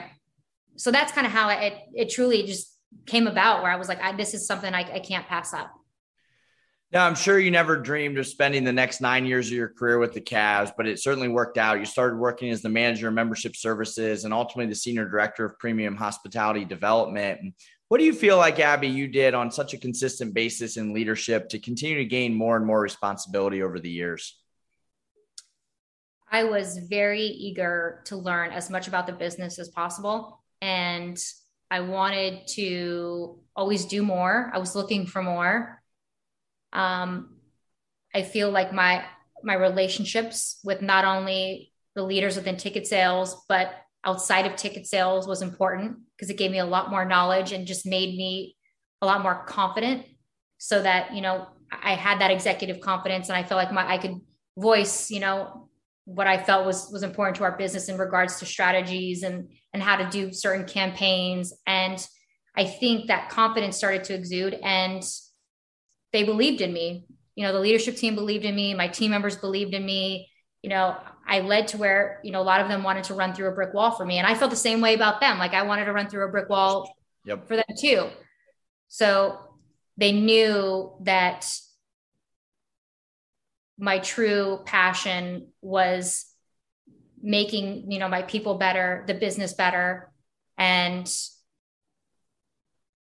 So 0.78 0.92
that's 0.92 1.12
kind 1.12 1.28
of 1.28 1.34
how 1.34 1.50
it, 1.50 1.74
it 1.94 2.10
truly 2.10 2.44
just 2.44 2.74
came 3.06 3.28
about 3.28 3.64
where 3.64 3.72
I 3.72 3.76
was 3.76 3.90
like, 3.90 4.02
I, 4.02 4.16
this 4.16 4.34
is 4.34 4.48
something 4.48 4.74
I, 4.74 4.82
I 4.94 5.00
can't 5.00 5.28
pass 5.28 5.54
up. 5.54 5.72
Now, 6.96 7.06
I'm 7.06 7.16
sure 7.16 7.38
you 7.38 7.52
never 7.52 7.76
dreamed 7.76 8.18
of 8.20 8.26
spending 8.26 8.64
the 8.64 8.72
next 8.72 9.02
nine 9.02 9.26
years 9.26 9.48
of 9.48 9.52
your 9.52 9.68
career 9.68 10.00
with 10.00 10.14
the 10.14 10.22
Cavs, 10.22 10.72
but 10.78 10.88
it 10.88 10.98
certainly 10.98 11.28
worked 11.28 11.58
out. 11.58 11.78
You 11.78 11.84
started 11.84 12.18
working 12.18 12.52
as 12.52 12.62
the 12.62 12.70
manager 12.70 13.10
of 13.10 13.14
membership 13.14 13.58
services 13.58 14.24
and 14.24 14.34
ultimately 14.34 14.70
the 14.70 14.76
senior 14.76 15.06
director 15.06 15.44
of 15.44 15.60
premium 15.60 15.98
hospitality 15.98 16.64
development. 16.64 17.54
What 17.90 17.98
do 17.98 18.06
you 18.06 18.14
feel 18.14 18.38
like, 18.38 18.62
Abby, 18.62 18.88
you 18.88 19.10
did 19.10 19.34
on 19.34 19.52
such 19.52 19.74
a 19.74 19.78
consistent 19.78 20.34
basis 20.34 20.78
in 20.78 20.94
leadership 20.94 21.50
to 21.50 21.60
continue 21.60 21.98
to 21.98 22.06
gain 22.06 22.34
more 22.34 22.56
and 22.56 22.66
more 22.66 22.80
responsibility 22.80 23.62
over 23.62 23.78
the 23.78 23.90
years? 23.90 24.40
I 26.32 26.46
was 26.46 26.78
very 26.78 27.24
eager 27.24 28.04
to 28.06 28.16
learn 28.16 28.52
as 28.52 28.70
much 28.70 28.88
about 28.88 29.06
the 29.06 29.12
business 29.12 29.60
as 29.60 29.68
possible. 29.68 30.42
And 30.62 31.22
I 31.70 31.82
wanted 31.82 32.48
to 32.52 33.42
always 33.54 33.84
do 33.84 34.02
more. 34.02 34.50
I 34.54 34.60
was 34.60 34.78
looking 34.78 35.08
for 35.08 35.22
more. 35.22 35.82
Um, 36.76 37.38
I 38.14 38.22
feel 38.22 38.52
like 38.52 38.74
my 38.74 39.06
my 39.44 39.56
relationships 39.56 40.60
with 40.64 40.82
not 40.82 41.06
only 41.06 41.72
the 41.96 42.04
leaders 42.04 42.36
within 42.36 42.58
ticket 42.58 42.88
sales, 42.88 43.46
but 43.48 43.74
outside 44.04 44.46
of 44.46 44.56
ticket 44.56 44.86
sales 44.86 45.28
was 45.28 45.42
important 45.42 45.98
because 46.16 46.30
it 46.30 46.38
gave 46.38 46.52
me 46.52 46.60
a 46.60 46.66
lot 46.66 46.90
more 46.90 47.06
knowledge 47.06 47.52
and 47.52 47.66
just 47.66 47.86
made 47.86 48.16
me 48.16 48.56
a 49.02 49.06
lot 49.06 49.22
more 49.22 49.44
confident 49.46 50.06
so 50.58 50.82
that 50.82 51.14
you 51.14 51.22
know 51.22 51.48
I 51.72 51.96
had 51.96 52.22
that 52.22 52.32
executive 52.32 52.80
confidence 52.80 53.30
and 53.30 53.38
I 53.38 53.44
felt 53.44 53.58
like 53.58 53.72
my 53.72 53.88
I 53.88 53.98
could 53.98 54.20
voice 54.58 55.12
you 55.12 55.20
know 55.20 55.70
what 56.06 56.28
I 56.28 56.42
felt 56.42 56.66
was 56.66 56.90
was 56.92 57.04
important 57.04 57.38
to 57.38 57.44
our 57.44 57.58
business 57.58 57.90
in 57.90 57.98
regards 57.98 58.40
to 58.40 58.46
strategies 58.46 59.24
and 59.24 59.50
and 59.74 59.84
how 59.84 59.98
to 59.98 60.10
do 60.10 60.32
certain 60.32 60.66
campaigns. 60.66 61.54
And 61.68 62.06
I 62.56 62.64
think 62.64 63.08
that 63.08 63.30
confidence 63.30 63.76
started 63.76 64.06
to 64.06 64.14
exude 64.14 64.54
and 64.64 65.04
they 66.16 66.24
believed 66.24 66.62
in 66.62 66.72
me. 66.72 67.06
You 67.36 67.46
know, 67.46 67.52
the 67.52 67.60
leadership 67.60 67.98
team 67.98 68.16
believed 68.16 68.46
in 68.46 68.56
me, 68.56 68.74
my 68.74 68.88
team 68.88 69.12
members 69.12 69.36
believed 69.36 69.74
in 69.74 69.86
me. 69.86 70.30
You 70.64 70.70
know, 70.70 70.96
I 71.28 71.42
led 71.42 71.68
to 71.70 71.78
where, 71.78 72.22
you 72.24 72.32
know, 72.32 72.42
a 72.42 72.44
lot 72.44 72.62
of 72.62 72.70
them 72.70 72.84
wanted 72.84 73.04
to 73.06 73.14
run 73.14 73.34
through 73.34 73.50
a 73.50 73.52
brick 73.52 73.74
wall 73.74 73.92
for 73.92 74.06
me. 74.06 74.18
And 74.18 74.26
I 74.26 74.34
felt 74.34 74.50
the 74.50 74.58
same 74.58 74.80
way 74.80 74.94
about 74.94 75.20
them. 75.20 75.38
Like 75.38 75.54
I 75.54 75.64
wanted 75.64 75.86
to 75.86 75.92
run 75.92 76.08
through 76.08 76.26
a 76.26 76.32
brick 76.32 76.48
wall 76.48 76.96
yep. 77.26 77.46
for 77.50 77.58
them 77.58 77.66
too. 77.78 78.08
So 78.88 79.38
they 79.98 80.14
knew 80.14 80.94
that 81.02 81.46
my 83.78 84.00
true 84.00 84.62
passion 84.66 85.50
was 85.62 86.26
making, 87.22 87.92
you 87.92 88.00
know, 88.00 88.08
my 88.08 88.22
people 88.22 88.56
better, 88.56 89.04
the 89.06 89.14
business 89.14 89.52
better. 89.52 90.14
And 90.58 91.14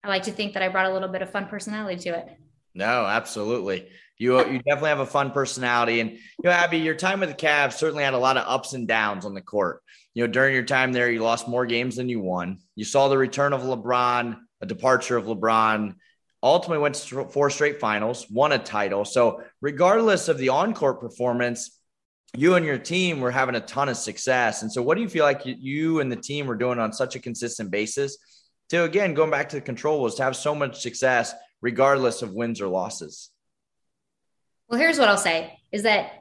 I 0.03 0.07
like 0.07 0.23
to 0.23 0.31
think 0.31 0.55
that 0.55 0.63
I 0.63 0.69
brought 0.69 0.87
a 0.87 0.93
little 0.93 1.09
bit 1.09 1.21
of 1.21 1.29
fun 1.29 1.45
personality 1.45 2.01
to 2.09 2.17
it. 2.17 2.37
No, 2.75 3.05
absolutely. 3.05 3.87
You 4.17 4.37
you 4.39 4.59
definitely 4.59 4.89
have 4.89 4.99
a 4.99 5.05
fun 5.05 5.31
personality, 5.31 5.99
and 5.99 6.11
you 6.11 6.19
know, 6.43 6.51
Abby, 6.51 6.77
your 6.77 6.95
time 6.95 7.19
with 7.19 7.29
the 7.29 7.35
Cavs 7.35 7.73
certainly 7.73 8.03
had 8.03 8.13
a 8.13 8.19
lot 8.19 8.37
of 8.37 8.47
ups 8.47 8.73
and 8.73 8.87
downs 8.87 9.25
on 9.25 9.33
the 9.33 9.41
court. 9.41 9.81
You 10.13 10.25
know, 10.25 10.31
during 10.31 10.53
your 10.53 10.63
time 10.63 10.93
there, 10.93 11.11
you 11.11 11.21
lost 11.21 11.47
more 11.47 11.65
games 11.65 11.95
than 11.95 12.09
you 12.09 12.19
won. 12.19 12.59
You 12.75 12.85
saw 12.85 13.07
the 13.07 13.17
return 13.17 13.53
of 13.53 13.61
LeBron, 13.61 14.37
a 14.61 14.65
departure 14.65 15.17
of 15.17 15.25
LeBron. 15.25 15.95
Ultimately, 16.41 16.81
went 16.81 16.95
to 16.95 17.25
four 17.25 17.49
straight 17.49 17.79
finals, 17.79 18.27
won 18.29 18.51
a 18.51 18.59
title. 18.59 19.03
So, 19.03 19.43
regardless 19.61 20.27
of 20.27 20.37
the 20.37 20.49
on-court 20.49 20.99
performance, 21.01 21.79
you 22.35 22.55
and 22.55 22.65
your 22.65 22.77
team 22.77 23.19
were 23.19 23.31
having 23.31 23.55
a 23.55 23.61
ton 23.61 23.89
of 23.89 23.97
success. 23.97 24.61
And 24.61 24.71
so, 24.71 24.81
what 24.81 24.95
do 24.95 25.01
you 25.01 25.09
feel 25.09 25.25
like 25.25 25.41
you 25.45 25.99
and 26.01 26.11
the 26.11 26.15
team 26.17 26.45
were 26.45 26.55
doing 26.55 26.79
on 26.79 26.93
such 26.93 27.15
a 27.15 27.19
consistent 27.19 27.71
basis 27.71 28.17
to 28.69 28.83
again 28.83 29.13
going 29.13 29.31
back 29.31 29.49
to 29.49 29.55
the 29.55 29.61
control 29.61 30.01
was 30.01 30.15
to 30.15 30.23
have 30.23 30.35
so 30.35 30.53
much 30.55 30.81
success 30.81 31.33
regardless 31.63 32.21
of 32.21 32.33
wins 32.33 32.61
or 32.61 32.67
losses? 32.67 33.31
Well, 34.69 34.79
here's 34.79 34.99
what 34.99 35.07
I'll 35.07 35.17
say 35.17 35.57
is 35.71 35.83
that 35.83 36.11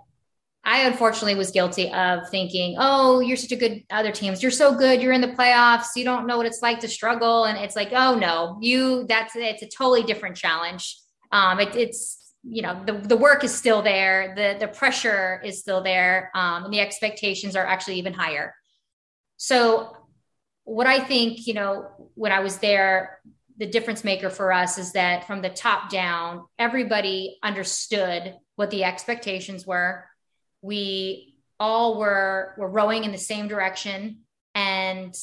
I 0.64 0.82
unfortunately 0.82 1.34
was 1.34 1.50
guilty 1.50 1.90
of 1.90 2.30
thinking, 2.30 2.76
oh, 2.78 3.18
you're 3.18 3.36
such 3.36 3.50
a 3.50 3.56
good 3.56 3.82
other 3.90 4.12
teams. 4.12 4.40
You're 4.40 4.52
so 4.52 4.76
good. 4.76 5.02
You're 5.02 5.12
in 5.12 5.20
the 5.20 5.28
playoffs. 5.28 5.88
You 5.96 6.04
don't 6.04 6.28
know 6.28 6.36
what 6.36 6.46
it's 6.46 6.62
like 6.62 6.78
to 6.80 6.88
struggle. 6.88 7.44
And 7.44 7.58
it's 7.58 7.74
like, 7.74 7.88
oh 7.92 8.14
no, 8.14 8.58
you 8.60 9.04
that's 9.08 9.34
it's 9.34 9.62
a 9.62 9.68
totally 9.68 10.04
different 10.04 10.36
challenge. 10.36 10.96
Um, 11.32 11.58
it, 11.58 11.74
it's 11.74 12.22
you 12.44 12.62
know 12.62 12.80
the, 12.86 12.92
the 12.92 13.16
work 13.16 13.44
is 13.44 13.54
still 13.54 13.82
there 13.82 14.34
the 14.34 14.56
the 14.58 14.66
pressure 14.66 15.40
is 15.44 15.60
still 15.60 15.80
there 15.80 16.30
um, 16.34 16.64
and 16.64 16.74
the 16.74 16.80
expectations 16.80 17.54
are 17.54 17.64
actually 17.64 17.94
even 17.94 18.12
higher 18.12 18.52
so 19.36 19.96
what 20.64 20.88
i 20.88 20.98
think 20.98 21.46
you 21.46 21.54
know 21.54 21.86
when 22.14 22.32
i 22.32 22.40
was 22.40 22.58
there 22.58 23.20
the 23.58 23.66
difference 23.66 24.04
maker 24.04 24.30
for 24.30 24.52
us 24.52 24.78
is 24.78 24.92
that 24.92 25.26
from 25.26 25.42
the 25.42 25.48
top 25.48 25.90
down, 25.90 26.46
everybody 26.58 27.38
understood 27.42 28.34
what 28.56 28.70
the 28.70 28.84
expectations 28.84 29.66
were. 29.66 30.04
We 30.62 31.36
all 31.60 31.98
were 31.98 32.54
were 32.58 32.68
rowing 32.68 33.04
in 33.04 33.12
the 33.12 33.18
same 33.18 33.48
direction, 33.48 34.20
and 34.54 35.14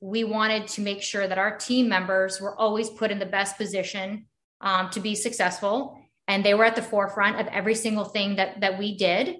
we 0.00 0.24
wanted 0.24 0.68
to 0.68 0.80
make 0.80 1.02
sure 1.02 1.26
that 1.26 1.38
our 1.38 1.56
team 1.56 1.88
members 1.88 2.40
were 2.40 2.58
always 2.58 2.90
put 2.90 3.10
in 3.10 3.18
the 3.18 3.26
best 3.26 3.56
position 3.56 4.26
um, 4.60 4.90
to 4.90 5.00
be 5.00 5.14
successful 5.14 5.98
and 6.26 6.44
they 6.44 6.54
were 6.54 6.64
at 6.64 6.76
the 6.76 6.82
forefront 6.82 7.40
of 7.40 7.46
every 7.48 7.74
single 7.74 8.04
thing 8.04 8.36
that 8.36 8.60
that 8.60 8.78
we 8.78 8.96
did. 8.96 9.36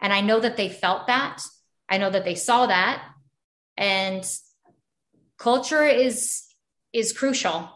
And 0.00 0.12
i 0.12 0.20
know 0.20 0.38
that 0.38 0.56
they 0.56 0.68
felt 0.68 1.08
that. 1.08 1.42
I 1.88 1.98
know 1.98 2.10
that 2.10 2.24
they 2.24 2.34
saw 2.34 2.66
that. 2.66 3.02
And 3.76 4.24
culture 5.38 5.84
is 5.84 6.44
is 6.92 7.12
crucial 7.12 7.70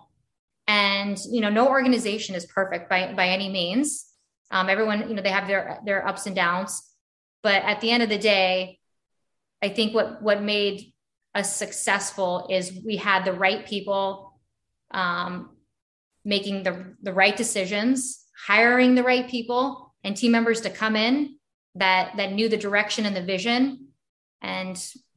and 0.66 1.18
you 1.30 1.40
know 1.40 1.50
no 1.50 1.68
organization 1.68 2.34
is 2.34 2.46
perfect 2.46 2.88
by 2.88 3.12
by 3.14 3.28
any 3.28 3.48
means. 3.48 4.06
Um, 4.50 4.68
everyone 4.68 5.08
you 5.08 5.14
know 5.14 5.22
they 5.22 5.30
have 5.30 5.48
their 5.48 5.80
their 5.84 6.06
ups 6.06 6.26
and 6.26 6.36
downs. 6.36 6.82
But 7.42 7.62
at 7.64 7.80
the 7.80 7.90
end 7.90 8.02
of 8.04 8.08
the 8.08 8.18
day 8.18 8.78
i 9.62 9.68
think 9.68 9.94
what 9.94 10.22
what 10.22 10.42
made 10.42 10.92
us 11.34 11.56
successful 11.56 12.46
is 12.50 12.78
we 12.84 12.96
had 12.96 13.24
the 13.24 13.32
right 13.32 13.66
people 13.66 14.38
um, 14.90 15.56
making 16.24 16.62
the 16.62 16.94
the 17.02 17.12
right 17.12 17.36
decisions 17.36 18.22
hiring 18.46 18.94
the 18.94 19.02
right 19.02 19.28
people 19.28 19.94
and 20.04 20.16
team 20.16 20.32
members 20.32 20.60
to 20.62 20.70
come 20.70 20.96
in 20.96 21.36
that 21.76 22.16
that 22.16 22.32
knew 22.32 22.48
the 22.48 22.56
direction 22.56 23.06
and 23.06 23.16
the 23.16 23.22
vision. 23.22 23.88
And 24.40 24.76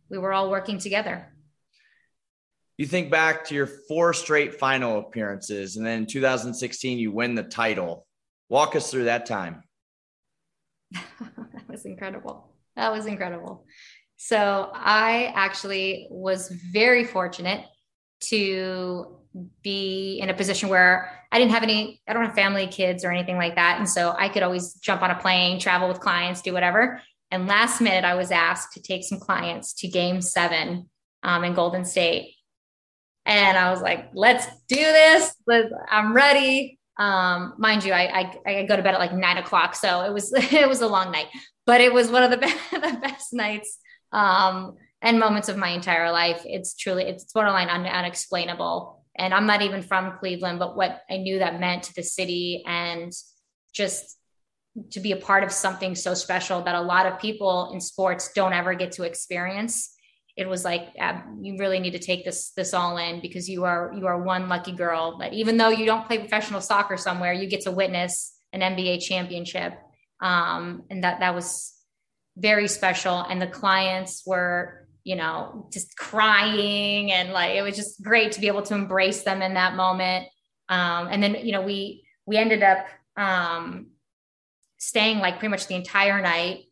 we 0.09 0.17
were 0.17 0.31
all 0.33 0.49
working 0.49 0.77
together 0.77 1.33
you 2.77 2.85
think 2.85 3.09
back 3.09 3.45
to 3.45 3.55
your 3.55 3.67
four 3.67 4.13
straight 4.13 4.59
final 4.59 4.99
appearances 4.99 5.77
and 5.77 5.85
then 5.85 5.99
in 5.99 6.05
2016 6.05 6.97
you 6.97 7.11
win 7.11 7.35
the 7.35 7.43
title 7.43 8.05
walk 8.49 8.75
us 8.75 8.91
through 8.91 9.05
that 9.05 9.25
time 9.25 9.63
that 10.91 11.69
was 11.69 11.85
incredible 11.85 12.53
that 12.75 12.91
was 12.91 13.05
incredible 13.05 13.65
so 14.17 14.69
i 14.73 15.31
actually 15.35 16.07
was 16.09 16.49
very 16.49 17.03
fortunate 17.03 17.65
to 18.21 19.17
be 19.61 20.19
in 20.21 20.29
a 20.29 20.33
position 20.33 20.69
where 20.69 21.11
I 21.31 21.39
didn't 21.39 21.51
have 21.51 21.63
any, 21.63 22.01
I 22.07 22.13
don't 22.13 22.25
have 22.25 22.35
family, 22.35 22.67
kids, 22.67 23.03
or 23.03 23.11
anything 23.11 23.37
like 23.37 23.55
that. 23.55 23.77
And 23.77 23.89
so 23.89 24.15
I 24.17 24.29
could 24.29 24.43
always 24.43 24.75
jump 24.75 25.01
on 25.01 25.11
a 25.11 25.15
plane, 25.15 25.59
travel 25.59 25.87
with 25.87 25.99
clients, 25.99 26.41
do 26.41 26.53
whatever. 26.53 27.01
And 27.31 27.47
last 27.47 27.81
minute, 27.81 28.05
I 28.05 28.15
was 28.15 28.31
asked 28.31 28.73
to 28.73 28.81
take 28.81 29.03
some 29.03 29.19
clients 29.19 29.73
to 29.75 29.87
game 29.87 30.21
seven 30.21 30.89
um, 31.23 31.43
in 31.43 31.53
Golden 31.53 31.83
State. 31.83 32.34
And 33.25 33.57
I 33.57 33.71
was 33.71 33.81
like, 33.81 34.09
let's 34.13 34.45
do 34.67 34.75
this. 34.75 35.35
I'm 35.89 36.13
ready. 36.13 36.79
Um, 36.97 37.55
mind 37.57 37.83
you, 37.83 37.91
I, 37.91 38.31
I, 38.45 38.51
I 38.59 38.63
go 38.65 38.75
to 38.75 38.83
bed 38.83 38.93
at 38.93 38.99
like 38.99 39.13
nine 39.13 39.37
o'clock. 39.37 39.75
So 39.75 40.01
it 40.01 40.13
was, 40.13 40.31
it 40.35 40.67
was 40.67 40.81
a 40.81 40.87
long 40.87 41.11
night, 41.11 41.27
but 41.65 41.81
it 41.81 41.93
was 41.93 42.09
one 42.09 42.23
of 42.23 42.31
the 42.31 42.37
best, 42.45 42.57
the 42.71 42.99
best 43.01 43.33
nights 43.33 43.77
um, 44.11 44.75
and 45.01 45.19
moments 45.19 45.49
of 45.49 45.57
my 45.57 45.69
entire 45.69 46.11
life. 46.11 46.41
It's 46.45 46.75
truly, 46.75 47.03
it's 47.03 47.31
borderline 47.33 47.69
un- 47.69 47.85
unexplainable 47.85 48.95
and 49.17 49.33
I'm 49.33 49.47
not 49.47 49.61
even 49.61 49.81
from 49.81 50.17
Cleveland, 50.19 50.59
but 50.59 50.75
what 50.75 51.01
I 51.09 51.17
knew 51.17 51.39
that 51.39 51.59
meant 51.59 51.83
to 51.83 51.93
the 51.95 52.03
city 52.03 52.63
and 52.65 53.11
just 53.73 54.17
to 54.91 54.99
be 54.99 55.13
a 55.13 55.17
part 55.17 55.43
of 55.43 55.51
something 55.51 55.95
so 55.95 56.13
special 56.13 56.61
that 56.63 56.75
a 56.75 56.81
lot 56.81 57.05
of 57.05 57.19
people 57.19 57.71
in 57.73 57.79
sports 57.79 58.31
don't 58.35 58.51
ever 58.51 58.73
get 58.73 58.91
to 58.93 59.03
experience. 59.03 59.94
It 60.35 60.47
was 60.47 60.65
like 60.65 60.89
uh, 60.99 61.21
you 61.41 61.57
really 61.57 61.79
need 61.79 61.91
to 61.91 61.99
take 61.99 62.25
this 62.25 62.51
this 62.51 62.73
all 62.73 62.97
in 62.97 63.21
because 63.21 63.49
you 63.49 63.63
are 63.63 63.93
you 63.97 64.05
are 64.07 64.21
one 64.21 64.49
lucky 64.49 64.73
girl 64.73 65.17
but 65.17 65.33
even 65.33 65.57
though 65.57 65.69
you 65.69 65.85
don't 65.85 66.05
play 66.05 66.17
professional 66.17 66.61
soccer 66.61 66.97
somewhere, 66.97 67.33
you 67.33 67.47
get 67.47 67.61
to 67.61 67.71
witness 67.71 68.33
an 68.51 68.61
NBA 68.61 69.01
championship, 69.01 69.73
um, 70.21 70.83
and 70.89 71.03
that 71.03 71.19
that 71.21 71.35
was 71.35 71.73
very 72.37 72.67
special. 72.67 73.21
And 73.21 73.41
the 73.41 73.47
clients 73.47 74.23
were 74.25 74.85
you 75.05 75.15
know, 75.15 75.69
just 75.71 75.95
crying 75.95 77.11
and 77.11 77.31
like 77.31 77.55
it 77.55 77.61
was 77.61 77.75
just 77.75 78.01
great 78.01 78.31
to 78.33 78.41
be 78.41 78.47
able 78.47 78.63
to 78.63 78.73
embrace 78.73 79.21
them 79.21 79.43
in 79.43 79.53
that 79.53 79.75
moment. 79.75 80.27
Um, 80.67 81.07
and 81.09 81.21
then, 81.21 81.35
you 81.45 81.51
know, 81.51 81.61
we 81.61 82.03
we 82.25 82.37
ended 82.37 82.63
up 82.63 82.87
um, 83.15 83.91
staying 84.77 85.19
like 85.19 85.37
pretty 85.37 85.51
much 85.51 85.67
the 85.67 85.75
entire 85.75 86.19
night 86.21 86.65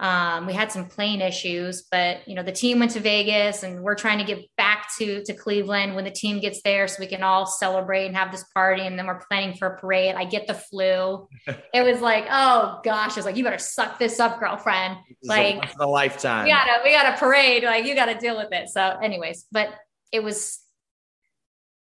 um, 0.00 0.46
we 0.46 0.54
had 0.54 0.72
some 0.72 0.86
plane 0.86 1.20
issues, 1.20 1.82
but 1.90 2.26
you 2.26 2.34
know 2.34 2.42
the 2.42 2.52
team 2.52 2.78
went 2.78 2.92
to 2.92 3.00
Vegas, 3.00 3.62
and 3.62 3.82
we're 3.82 3.94
trying 3.94 4.16
to 4.16 4.24
get 4.24 4.46
back 4.56 4.88
to 4.98 5.22
to 5.24 5.34
Cleveland 5.34 5.94
when 5.94 6.04
the 6.04 6.10
team 6.10 6.40
gets 6.40 6.62
there, 6.62 6.88
so 6.88 6.96
we 7.00 7.06
can 7.06 7.22
all 7.22 7.44
celebrate 7.44 8.06
and 8.06 8.16
have 8.16 8.32
this 8.32 8.44
party. 8.54 8.80
And 8.80 8.98
then 8.98 9.06
we're 9.06 9.20
planning 9.28 9.58
for 9.58 9.68
a 9.68 9.78
parade. 9.78 10.14
I 10.14 10.24
get 10.24 10.46
the 10.46 10.54
flu. 10.54 11.28
it 11.46 11.84
was 11.84 12.00
like, 12.00 12.24
oh 12.30 12.80
gosh, 12.82 13.18
it's 13.18 13.26
like 13.26 13.36
you 13.36 13.44
better 13.44 13.58
suck 13.58 13.98
this 13.98 14.18
up, 14.18 14.40
girlfriend. 14.40 14.96
like 15.22 15.70
a, 15.78 15.84
a 15.84 15.86
lifetime. 15.86 16.44
We 16.44 16.50
got 16.50 16.66
a 16.66 16.80
we 16.82 16.92
got 16.92 17.14
a 17.14 17.18
parade. 17.18 17.62
Like 17.64 17.84
you 17.84 17.94
got 17.94 18.06
to 18.06 18.18
deal 18.18 18.38
with 18.38 18.52
it. 18.52 18.70
So, 18.70 18.80
anyways, 18.80 19.44
but 19.52 19.68
it 20.12 20.22
was 20.22 20.60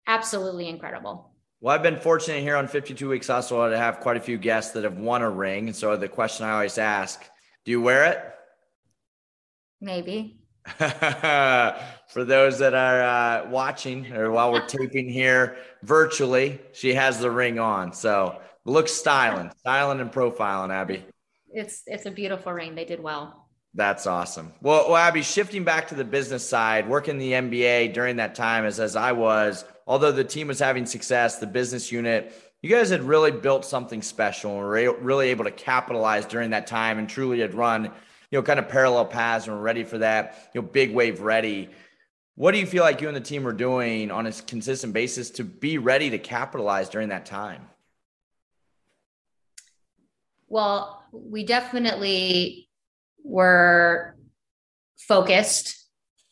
absolutely 0.07 0.69
incredible. 0.69 1.35
Well, 1.61 1.75
I've 1.75 1.83
been 1.83 1.99
fortunate 1.99 2.41
here 2.41 2.55
on 2.55 2.67
52 2.67 3.09
Weeks 3.09 3.27
Hustle 3.27 3.69
to 3.69 3.77
have 3.77 3.99
quite 3.99 4.17
a 4.17 4.21
few 4.21 4.39
guests 4.39 4.71
that 4.73 4.85
have 4.85 4.97
won 4.97 5.21
a 5.21 5.29
ring. 5.29 5.67
And 5.67 5.75
so 5.75 5.95
the 5.97 6.07
question 6.07 6.45
I 6.45 6.51
always 6.51 6.77
ask 6.79 7.23
do 7.67 7.71
you 7.71 7.81
wear 7.81 8.05
it? 8.05 8.23
Maybe. 9.81 10.39
For 10.77 12.23
those 12.23 12.59
that 12.59 12.73
are 12.73 13.01
uh, 13.01 13.49
watching 13.49 14.13
or 14.13 14.31
while 14.31 14.53
we're 14.53 14.65
taping 14.65 15.09
here 15.09 15.57
virtually, 15.83 16.61
she 16.71 16.93
has 16.93 17.19
the 17.19 17.29
ring 17.29 17.59
on. 17.59 17.91
So 17.91 18.39
looks 18.63 18.93
styling, 18.93 19.51
styling 19.59 19.99
and 19.99 20.09
profiling, 20.09 20.71
Abby. 20.71 21.03
It's 21.49 21.83
it's 21.87 22.05
a 22.05 22.11
beautiful 22.11 22.53
ring. 22.53 22.73
They 22.73 22.85
did 22.85 23.03
well. 23.03 23.49
That's 23.73 24.07
awesome. 24.07 24.53
Well, 24.61 24.85
well, 24.87 24.95
Abby, 24.95 25.21
shifting 25.21 25.65
back 25.65 25.89
to 25.89 25.95
the 25.95 26.05
business 26.05 26.47
side, 26.47 26.87
working 26.87 27.17
the 27.17 27.33
NBA 27.33 27.93
during 27.93 28.15
that 28.15 28.33
time 28.33 28.63
as 28.63 28.79
as 28.79 28.95
I 28.95 29.11
was, 29.11 29.65
although 29.85 30.13
the 30.13 30.23
team 30.23 30.47
was 30.47 30.59
having 30.59 30.85
success, 30.85 31.39
the 31.39 31.47
business 31.47 31.91
unit 31.91 32.33
you 32.61 32.69
guys 32.69 32.89
had 32.89 33.03
really 33.03 33.31
built 33.31 33.65
something 33.65 34.01
special 34.01 34.51
and 34.51 34.61
were 34.61 34.97
really 34.99 35.29
able 35.29 35.45
to 35.45 35.51
capitalize 35.51 36.25
during 36.25 36.51
that 36.51 36.67
time 36.67 36.97
and 36.97 37.07
truly 37.07 37.39
had 37.39 37.53
run, 37.53 37.85
you 37.85 37.91
know, 38.31 38.41
kind 38.41 38.59
of 38.59 38.67
parallel 38.67 39.05
paths 39.05 39.47
and 39.47 39.55
were 39.55 39.61
ready 39.61 39.83
for 39.83 39.99
that, 39.99 40.49
you 40.53 40.61
know, 40.61 40.67
big 40.67 40.93
wave 40.93 41.21
ready. 41.21 41.69
What 42.35 42.51
do 42.51 42.59
you 42.59 42.65
feel 42.65 42.83
like 42.83 43.01
you 43.01 43.07
and 43.07 43.15
the 43.15 43.21
team 43.21 43.47
are 43.47 43.53
doing 43.53 44.11
on 44.11 44.25
a 44.25 44.31
consistent 44.31 44.93
basis 44.93 45.29
to 45.31 45.43
be 45.43 45.77
ready 45.77 46.09
to 46.09 46.17
capitalize 46.17 46.89
during 46.89 47.09
that 47.09 47.25
time? 47.25 47.67
Well, 50.47 51.03
we 51.11 51.45
definitely 51.45 52.69
were 53.23 54.15
focused 54.97 55.85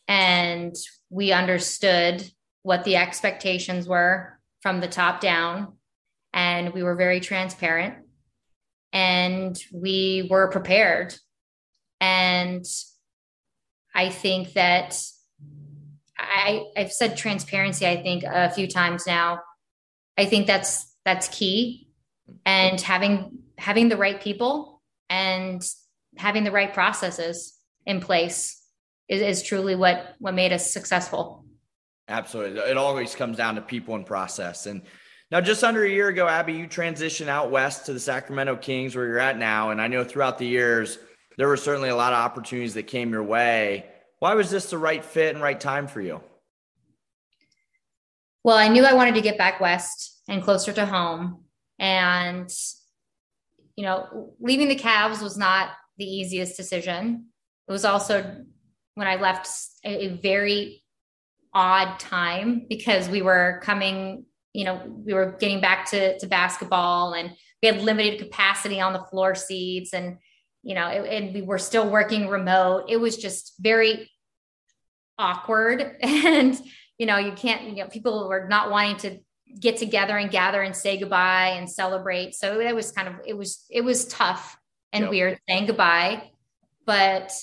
and 0.07 0.75
we 1.09 1.31
understood 1.31 2.27
what 2.63 2.83
the 2.83 2.95
expectations 2.95 3.87
were 3.87 4.39
from 4.61 4.79
the 4.79 4.87
top 4.87 5.21
down 5.21 5.73
and 6.35 6.71
we 6.71 6.83
were 6.83 6.95
very 6.95 7.19
transparent 7.19 7.95
and 8.93 9.57
we 9.73 10.27
were 10.29 10.49
prepared. 10.49 11.15
And 11.99 12.65
i 13.97 14.09
think 14.09 14.51
that 14.53 15.01
i 16.17 16.65
i've 16.75 16.91
said 16.91 17.15
transparency 17.15 17.87
i 17.87 17.95
think 18.03 18.25
a 18.25 18.49
few 18.49 18.67
times 18.67 19.07
now. 19.07 19.39
I 20.17 20.25
think 20.25 20.47
that's 20.47 20.93
that's 21.03 21.27
key. 21.27 21.87
And 22.45 22.79
having 22.79 23.39
having 23.57 23.89
the 23.89 23.97
right 23.97 24.19
people 24.19 24.81
and 25.09 25.65
having 26.17 26.43
the 26.43 26.51
right 26.51 26.73
processes 26.73 27.57
in 27.85 27.99
place 27.99 28.61
is, 29.07 29.21
is 29.21 29.43
truly 29.43 29.75
what 29.75 30.15
what 30.19 30.33
made 30.33 30.53
us 30.53 30.71
successful. 30.71 31.45
Absolutely. 32.07 32.61
It 32.61 32.77
always 32.77 33.15
comes 33.15 33.37
down 33.37 33.55
to 33.55 33.61
people 33.61 33.95
and 33.95 34.05
process. 34.05 34.67
And 34.67 34.83
now, 35.35 35.41
just 35.41 35.65
under 35.65 35.83
a 35.83 35.89
year 35.89 36.07
ago, 36.07 36.29
Abby, 36.29 36.53
you 36.53 36.65
transitioned 36.65 37.27
out 37.27 37.51
west 37.51 37.87
to 37.87 37.93
the 37.93 37.99
Sacramento 37.99 38.55
Kings, 38.55 38.95
where 38.95 39.05
you're 39.05 39.19
at 39.19 39.37
now. 39.37 39.71
And 39.71 39.81
I 39.81 39.87
know 39.87 40.05
throughout 40.05 40.37
the 40.37 40.47
years, 40.47 40.97
there 41.37 41.49
were 41.49 41.57
certainly 41.57 41.89
a 41.89 41.95
lot 41.97 42.13
of 42.13 42.19
opportunities 42.19 42.75
that 42.75 42.83
came 42.83 43.11
your 43.11 43.21
way. 43.21 43.85
Why 44.19 44.33
was 44.35 44.49
this 44.49 44.69
the 44.69 44.77
right 44.77 45.03
fit 45.03 45.35
and 45.35 45.43
right 45.43 45.59
time 45.59 45.87
for 45.87 45.99
you? 45.99 46.21
Well, 48.45 48.55
I 48.55 48.69
knew 48.69 48.85
I 48.85 48.93
wanted 48.93 49.15
to 49.15 49.21
get 49.21 49.37
back 49.37 49.59
west 49.59 50.21
and 50.29 50.41
closer 50.41 50.71
to 50.71 50.85
home. 50.85 51.43
And, 51.79 52.49
you 53.75 53.83
know, 53.83 54.35
leaving 54.39 54.69
the 54.69 54.77
Cavs 54.77 55.21
was 55.21 55.37
not 55.37 55.71
the 55.97 56.05
easiest 56.05 56.55
decision. 56.55 57.25
It 57.67 57.71
was 57.73 57.83
also 57.83 58.37
when 58.93 59.07
I 59.07 59.17
left 59.17 59.49
a, 59.83 60.15
very 60.15 60.81
odd 61.53 61.99
time 61.99 62.67
because 62.69 63.09
we 63.09 63.21
were 63.21 63.59
coming 63.63 64.23
you 64.55 64.63
know, 64.63 64.81
we 65.05 65.13
were 65.13 65.35
getting 65.39 65.59
back 65.59 65.89
to, 65.89 66.17
to 66.19 66.27
basketball 66.27 67.13
and 67.13 67.31
we 67.61 67.67
had 67.67 67.81
limited 67.81 68.19
capacity 68.19 68.79
on 68.79 68.93
the 68.93 69.03
floor 69.11 69.35
seats 69.35 69.93
and, 69.93 70.17
you 70.63 70.75
know, 70.75 70.87
it, 70.87 71.05
and 71.07 71.33
we 71.33 71.41
were 71.41 71.57
still 71.57 71.89
working 71.89 72.27
remote. 72.27 72.85
It 72.87 72.97
was 72.97 73.17
just 73.17 73.53
very 73.59 74.09
awkward. 75.17 75.97
And, 76.03 76.59
you 76.97 77.05
know, 77.05 77.17
you 77.17 77.33
can't, 77.33 77.63
you 77.63 77.83
know, 77.83 77.87
people 77.87 78.29
were 78.29 78.47
not 78.47 78.71
wanting 78.71 78.95
to 78.97 79.19
get 79.59 79.77
together 79.77 80.17
and 80.17 80.31
gather 80.31 80.61
and 80.61 80.73
say 80.73 80.97
goodbye 80.97 81.55
and 81.57 81.69
celebrate. 81.69 82.33
So 82.35 82.61
it 82.61 82.73
was 82.73 82.91
kind 82.91 83.09
of, 83.09 83.15
it 83.25 83.37
was, 83.37 83.65
it 83.69 83.81
was 83.81 84.05
tough 84.05 84.57
and 84.93 85.03
yep. 85.03 85.11
weird 85.11 85.39
saying 85.49 85.65
goodbye. 85.65 86.31
But 86.85 87.33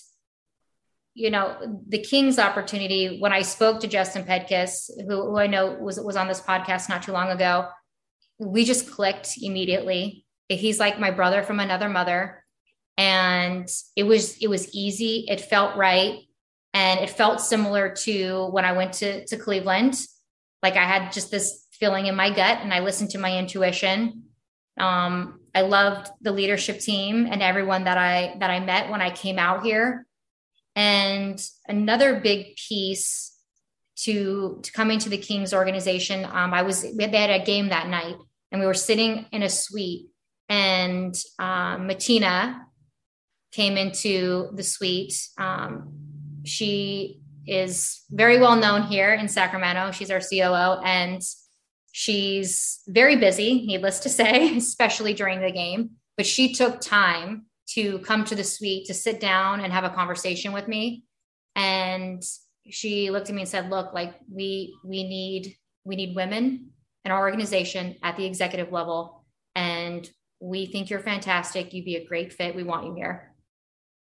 you 1.14 1.30
know, 1.30 1.56
the 1.88 1.98
Kings 1.98 2.38
opportunity, 2.38 3.18
when 3.20 3.32
I 3.32 3.42
spoke 3.42 3.80
to 3.80 3.86
Justin 3.86 4.24
Pedkis, 4.24 4.90
who, 5.06 5.30
who 5.30 5.38
I 5.38 5.46
know 5.46 5.72
was, 5.72 6.00
was 6.00 6.16
on 6.16 6.28
this 6.28 6.40
podcast 6.40 6.88
not 6.88 7.02
too 7.02 7.12
long 7.12 7.30
ago, 7.30 7.68
we 8.38 8.64
just 8.64 8.90
clicked 8.90 9.34
immediately. 9.40 10.24
He's 10.48 10.80
like 10.80 10.98
my 10.98 11.10
brother 11.10 11.42
from 11.42 11.60
another 11.60 11.88
mother. 11.88 12.42
And 12.96 13.68
it 13.96 14.04
was, 14.04 14.36
it 14.38 14.48
was 14.48 14.74
easy. 14.74 15.26
It 15.28 15.40
felt 15.40 15.76
right. 15.76 16.20
And 16.74 17.00
it 17.00 17.10
felt 17.10 17.40
similar 17.40 17.94
to 18.00 18.46
when 18.46 18.64
I 18.64 18.72
went 18.72 18.94
to, 18.94 19.26
to 19.26 19.36
Cleveland. 19.36 20.00
Like 20.62 20.76
I 20.76 20.84
had 20.84 21.12
just 21.12 21.30
this 21.30 21.66
feeling 21.72 22.06
in 22.06 22.14
my 22.14 22.30
gut 22.30 22.58
and 22.62 22.72
I 22.72 22.80
listened 22.80 23.10
to 23.10 23.18
my 23.18 23.36
intuition. 23.36 24.24
Um, 24.78 25.40
I 25.54 25.62
loved 25.62 26.10
the 26.22 26.32
leadership 26.32 26.80
team 26.80 27.26
and 27.30 27.42
everyone 27.42 27.84
that 27.84 27.98
I 27.98 28.36
that 28.38 28.50
I 28.50 28.60
met 28.60 28.88
when 28.90 29.02
I 29.02 29.10
came 29.10 29.38
out 29.38 29.64
here. 29.64 30.06
And 30.74 31.42
another 31.68 32.20
big 32.20 32.56
piece 32.56 33.36
to 34.04 34.60
to 34.62 34.72
coming 34.72 34.98
to 35.00 35.08
the 35.08 35.18
Kings 35.18 35.52
organization, 35.52 36.24
um, 36.24 36.54
I 36.54 36.62
was 36.62 36.82
they 36.82 37.08
had 37.08 37.30
a 37.30 37.44
game 37.44 37.68
that 37.68 37.88
night, 37.88 38.16
and 38.50 38.60
we 38.60 38.66
were 38.66 38.74
sitting 38.74 39.26
in 39.32 39.42
a 39.42 39.48
suite, 39.48 40.06
and 40.48 41.14
um, 41.38 41.88
Matina 41.88 42.60
came 43.52 43.76
into 43.76 44.50
the 44.54 44.62
suite. 44.62 45.14
Um, 45.38 45.92
she 46.44 47.20
is 47.46 48.02
very 48.10 48.38
well 48.38 48.56
known 48.56 48.82
here 48.84 49.12
in 49.12 49.28
Sacramento. 49.28 49.90
She's 49.92 50.10
our 50.10 50.20
COO, 50.20 50.80
and 50.82 51.22
she's 51.92 52.80
very 52.88 53.16
busy, 53.16 53.66
needless 53.66 54.00
to 54.00 54.08
say, 54.08 54.56
especially 54.56 55.14
during 55.14 55.40
the 55.40 55.52
game. 55.52 55.90
But 56.16 56.26
she 56.26 56.54
took 56.54 56.80
time 56.80 57.46
to 57.74 57.98
come 58.00 58.24
to 58.24 58.34
the 58.34 58.44
suite 58.44 58.86
to 58.86 58.94
sit 58.94 59.20
down 59.20 59.60
and 59.60 59.72
have 59.72 59.84
a 59.84 59.90
conversation 59.90 60.52
with 60.52 60.68
me. 60.68 61.04
And 61.56 62.22
she 62.70 63.10
looked 63.10 63.28
at 63.28 63.34
me 63.34 63.42
and 63.42 63.48
said 63.48 63.70
look 63.70 63.92
like 63.92 64.14
we 64.30 64.74
we 64.84 65.04
need 65.04 65.56
we 65.84 65.96
need 65.96 66.14
women 66.14 66.70
in 67.04 67.10
our 67.10 67.20
organization 67.20 67.96
at 68.02 68.16
the 68.16 68.24
executive 68.24 68.72
level 68.72 69.24
and 69.54 70.08
we 70.40 70.66
think 70.66 70.90
you're 70.90 71.00
fantastic. 71.00 71.72
You'd 71.72 71.84
be 71.84 71.96
a 71.96 72.06
great 72.06 72.32
fit. 72.32 72.56
We 72.56 72.64
want 72.64 72.86
you 72.86 72.94
here. 72.94 73.32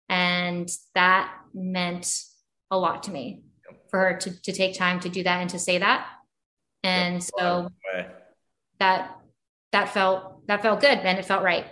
And 0.09 0.69
that 0.95 1.35
meant 1.53 2.23
a 2.71 2.79
lot 2.79 3.05
to 3.05 3.11
me 3.11 3.43
for 3.91 3.99
her 3.99 4.17
to, 4.19 4.43
to 4.43 4.53
take 4.53 4.77
time 4.77 5.01
to 5.01 5.09
do 5.09 5.23
that 5.25 5.41
and 5.41 5.51
to 5.51 5.59
say 5.59 5.79
that. 5.79 6.07
And 6.85 7.23
so 7.23 7.71
that 8.79 9.19
that 9.73 9.93
felt 9.93 10.47
that 10.47 10.63
felt 10.63 10.81
good 10.81 10.99
and 10.99 11.19
it 11.19 11.25
felt 11.25 11.43
right 11.43 11.67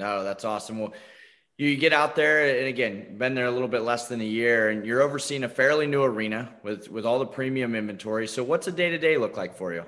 no, 0.00 0.24
that's 0.24 0.44
awesome. 0.44 0.80
Well, 0.80 0.94
you 1.58 1.76
get 1.76 1.92
out 1.92 2.16
there 2.16 2.58
and 2.58 2.66
again, 2.66 3.18
been 3.18 3.34
there 3.34 3.44
a 3.44 3.50
little 3.50 3.68
bit 3.68 3.82
less 3.82 4.08
than 4.08 4.20
a 4.22 4.24
year 4.24 4.70
and 4.70 4.86
you're 4.86 5.02
overseeing 5.02 5.44
a 5.44 5.48
fairly 5.48 5.86
new 5.86 6.02
arena 6.02 6.54
with 6.64 6.88
with 6.90 7.04
all 7.04 7.18
the 7.18 7.26
premium 7.26 7.74
inventory. 7.74 8.26
So 8.26 8.42
what's 8.42 8.66
a 8.66 8.72
day-to-day 8.72 9.18
look 9.18 9.36
like 9.36 9.56
for 9.58 9.74
you? 9.74 9.84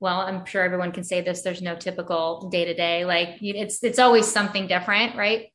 Well, 0.00 0.20
I'm 0.20 0.46
sure 0.46 0.64
everyone 0.64 0.90
can 0.92 1.04
say 1.04 1.20
this. 1.20 1.42
There's 1.42 1.62
no 1.62 1.76
typical 1.76 2.48
day 2.50 2.64
to 2.64 2.74
day. 2.74 3.04
Like 3.04 3.36
it's 3.40 3.84
it's 3.84 3.98
always 3.98 4.26
something 4.26 4.66
different, 4.66 5.14
right? 5.14 5.48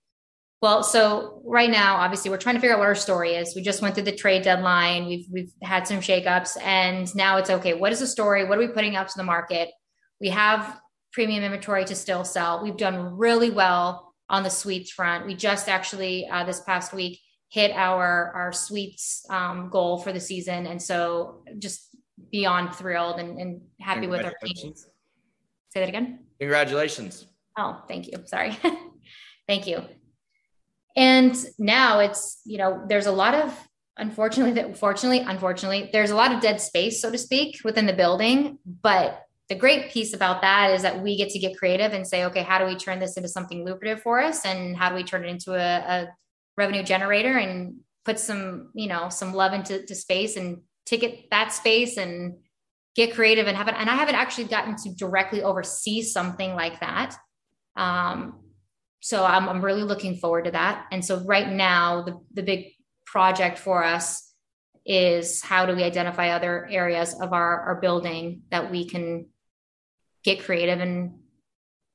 Well, 0.62 0.84
so 0.84 1.41
right 1.46 1.70
now, 1.70 1.98
obviously, 1.98 2.32
we're 2.32 2.38
trying 2.38 2.56
to 2.56 2.62
figure 2.62 2.76
out 2.76 2.80
what 2.80 2.88
our 2.88 2.96
story 2.96 3.36
is. 3.36 3.56
We 3.56 3.62
just 3.62 3.82
went 3.82 3.93
through 3.93 4.06
the 4.06 4.15
trade 4.15 4.43
deadline. 4.43 5.08
We've 5.08 5.28
we've 5.32 5.52
had 5.62 5.88
some 5.88 5.98
shakeups, 5.98 6.62
and 6.62 7.13
now 7.15 7.38
it's 7.38 7.50
okay. 7.50 7.74
What 7.74 7.91
is 7.91 8.00
the 8.00 8.08
story? 8.08 8.46
What 8.46 8.58
are 8.58 8.62
we 8.62 8.67
putting 8.70 8.96
out 8.96 9.08
to 9.10 9.17
the 9.17 9.24
market? 9.24 9.70
We 10.22 10.30
have 10.30 10.80
premium 11.17 11.43
inventory 11.43 11.84
to 11.84 11.95
still 11.95 12.23
sell. 12.23 12.62
We've 12.62 12.77
done 12.77 13.17
really 13.17 13.49
well 13.49 14.13
on 14.30 14.43
the 14.43 14.51
suites 14.51 14.91
front. 14.91 15.25
We 15.25 15.34
just 15.34 15.67
actually 15.67 16.27
uh, 16.27 16.43
this 16.43 16.60
past 16.60 16.93
week 16.93 17.19
hit 17.49 17.71
our 17.71 18.32
our 18.36 18.53
suites 18.53 19.25
um, 19.32 19.69
goal 19.71 19.97
for 19.97 20.13
the 20.13 20.19
season, 20.19 20.67
and 20.67 20.80
so 20.80 21.43
just 21.58 21.88
beyond 22.32 22.75
thrilled 22.75 23.19
and, 23.19 23.39
and 23.39 23.62
happy 23.82 24.06
with 24.06 24.23
our 24.23 24.34
team. 24.45 24.75
Say 25.69 25.80
that 25.80 25.89
again. 25.89 26.19
Congratulations. 26.39 27.25
Oh, 27.58 27.82
thank 27.88 28.06
you. 28.06 28.13
Sorry. 28.25 28.56
thank 29.47 29.65
you. 29.65 29.82
And 30.95 31.36
now 31.58 31.97
it's 31.97 32.41
you 32.45 32.60
know 32.60 32.86
there's 32.88 33.08
a 33.08 33.12
lot 33.12 33.34
of 33.34 33.67
unfortunately 33.97 34.53
that 34.62 34.77
fortunately 34.77 35.21
unfortunately 35.21 35.89
there's 35.91 36.12
a 36.12 36.15
lot 36.15 36.32
of 36.32 36.41
dead 36.41 36.62
space 36.62 37.01
so 37.01 37.10
to 37.12 37.17
speak 37.17 37.62
within 37.63 37.88
the 37.88 37.93
building, 37.93 38.60
but 38.84 39.23
the 39.50 39.56
great 39.56 39.92
piece 39.92 40.14
about 40.14 40.42
that 40.42 40.72
is 40.72 40.82
that 40.82 41.02
we 41.02 41.16
get 41.16 41.30
to 41.30 41.40
get 41.40 41.58
creative 41.58 41.94
and 41.94 42.06
say, 42.06 42.26
okay, 42.26 42.44
how 42.44 42.60
do 42.60 42.66
we 42.66 42.76
turn 42.76 43.00
this 43.00 43.16
into 43.16 43.30
something 43.30 43.64
lucrative 43.64 44.02
for 44.02 44.20
us? 44.20 44.46
And 44.46 44.76
how 44.76 44.90
do 44.90 44.96
we 44.96 45.04
turn 45.04 45.24
it 45.24 45.30
into 45.30 45.54
a, 45.54 45.78
a 45.78 46.08
revenue 46.58 46.84
generator 46.84 47.38
and 47.38 47.78
put 48.04 48.20
some, 48.20 48.72
you 48.74 48.88
know, 48.88 49.10
some 49.10 49.34
love 49.34 49.54
into 49.54 49.96
space 49.96 50.36
and 50.36 50.62
ticket 50.86 51.30
that 51.32 51.54
space 51.54 51.98
and 51.98 52.38
get 52.96 53.14
creative 53.14 53.48
and 53.48 53.56
have 53.56 53.68
it. 53.68 53.76
And 53.78 53.90
I 53.90 53.96
haven't 53.96 54.16
actually 54.16 54.46
gotten 54.46 54.76
to 54.78 54.94
directly 54.96 55.44
oversee 55.44 56.02
something 56.02 56.56
like 56.56 56.80
that. 56.80 57.16
Um, 57.76 58.40
so 59.02 59.24
I'm, 59.24 59.48
I'm 59.48 59.64
really 59.64 59.84
looking 59.84 60.18
forward 60.18 60.46
to 60.46 60.52
that. 60.52 60.88
And 60.92 61.06
so 61.06 61.24
right 61.24 61.50
now, 61.50 62.02
the, 62.02 62.20
the 62.34 62.44
big 62.44 62.74
project 63.06 63.60
for 63.60 63.84
us 63.84 64.34
is 64.86 65.42
how 65.44 65.66
do 65.66 65.76
we 65.76 65.84
identify 65.84 66.30
other 66.30 66.68
areas 66.72 67.16
of 67.22 67.34
our, 67.34 67.62
our 67.62 67.80
building 67.80 68.42
that 68.50 68.72
we 68.72 68.88
can 68.88 69.28
get 70.28 70.44
creative 70.44 70.82
and 70.82 71.13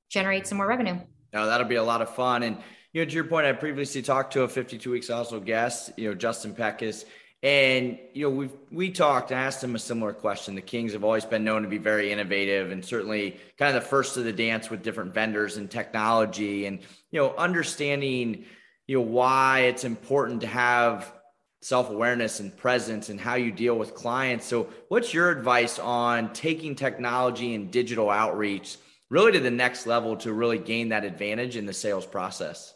generate 0.09 0.47
some 0.47 0.57
more 0.57 0.67
revenue. 0.67 0.99
Now 1.35 1.47
that'll 1.47 1.69
be 1.69 1.77
a 1.77 1.85
lot 1.85 2.01
of 2.01 2.15
fun. 2.15 2.43
And 2.43 2.57
you 2.95 3.03
know, 3.03 3.09
to 3.09 3.15
your 3.15 3.25
point, 3.25 3.47
I 3.47 3.53
previously 3.53 4.01
talked 4.01 4.33
to 4.33 4.43
a 4.43 4.49
52 4.49 4.91
weeks 4.91 5.11
also 5.11 5.39
guest, 5.39 5.93
you 5.99 6.09
know, 6.09 6.15
Justin 6.15 6.55
Pedkis. 6.55 7.05
And 7.43 7.99
you 8.15 8.25
know, 8.25 8.31
we 8.35 8.49
we 8.71 8.91
talked 8.91 9.33
and 9.33 9.41
asked 9.41 9.63
him 9.63 9.75
a 9.75 9.79
similar 9.79 10.15
question. 10.15 10.55
The 10.55 10.63
Kings 10.63 10.95
have 10.95 11.05
always 11.05 11.27
been 11.27 11.45
known 11.45 11.63
to 11.63 11.69
be 11.69 11.77
very 11.77 12.11
innovative 12.11 12.71
and 12.71 12.83
certainly 12.83 13.37
kind 13.59 13.77
of 13.77 13.83
the 13.83 13.89
first 13.89 14.17
of 14.17 14.25
the 14.25 14.33
dance 14.33 14.71
with 14.71 14.83
different 14.83 15.13
vendors 15.13 15.59
and 15.59 15.71
technology 15.71 16.65
and 16.65 16.79
you 17.11 17.21
know, 17.21 17.35
understanding 17.37 18.47
you 18.87 18.97
know 18.97 19.03
why 19.03 19.61
it's 19.61 19.85
important 19.85 20.41
to 20.41 20.47
have 20.47 21.13
self-awareness 21.63 22.41
and 22.41 22.57
presence 22.57 23.09
and 23.09 23.21
how 23.21 23.37
you 23.37 23.51
deal 23.51 23.79
with 23.79 23.95
clients. 23.95 24.47
So 24.47 24.69
what's 24.89 25.15
your 25.15 25.31
advice 25.31 25.79
on 25.79 26.33
taking 26.33 26.75
technology 26.75 27.55
and 27.55 27.71
digital 27.71 28.11
outreach 28.11 28.77
really 29.09 29.33
to 29.33 29.41
the 29.41 29.51
next 29.51 29.87
level 29.87 30.17
to 30.17 30.33
really 30.33 30.59
gain 30.59 30.91
that 30.91 31.05
advantage 31.05 31.57
in 31.57 31.65
the 31.65 31.73
sales 31.73 32.05
process? 32.05 32.75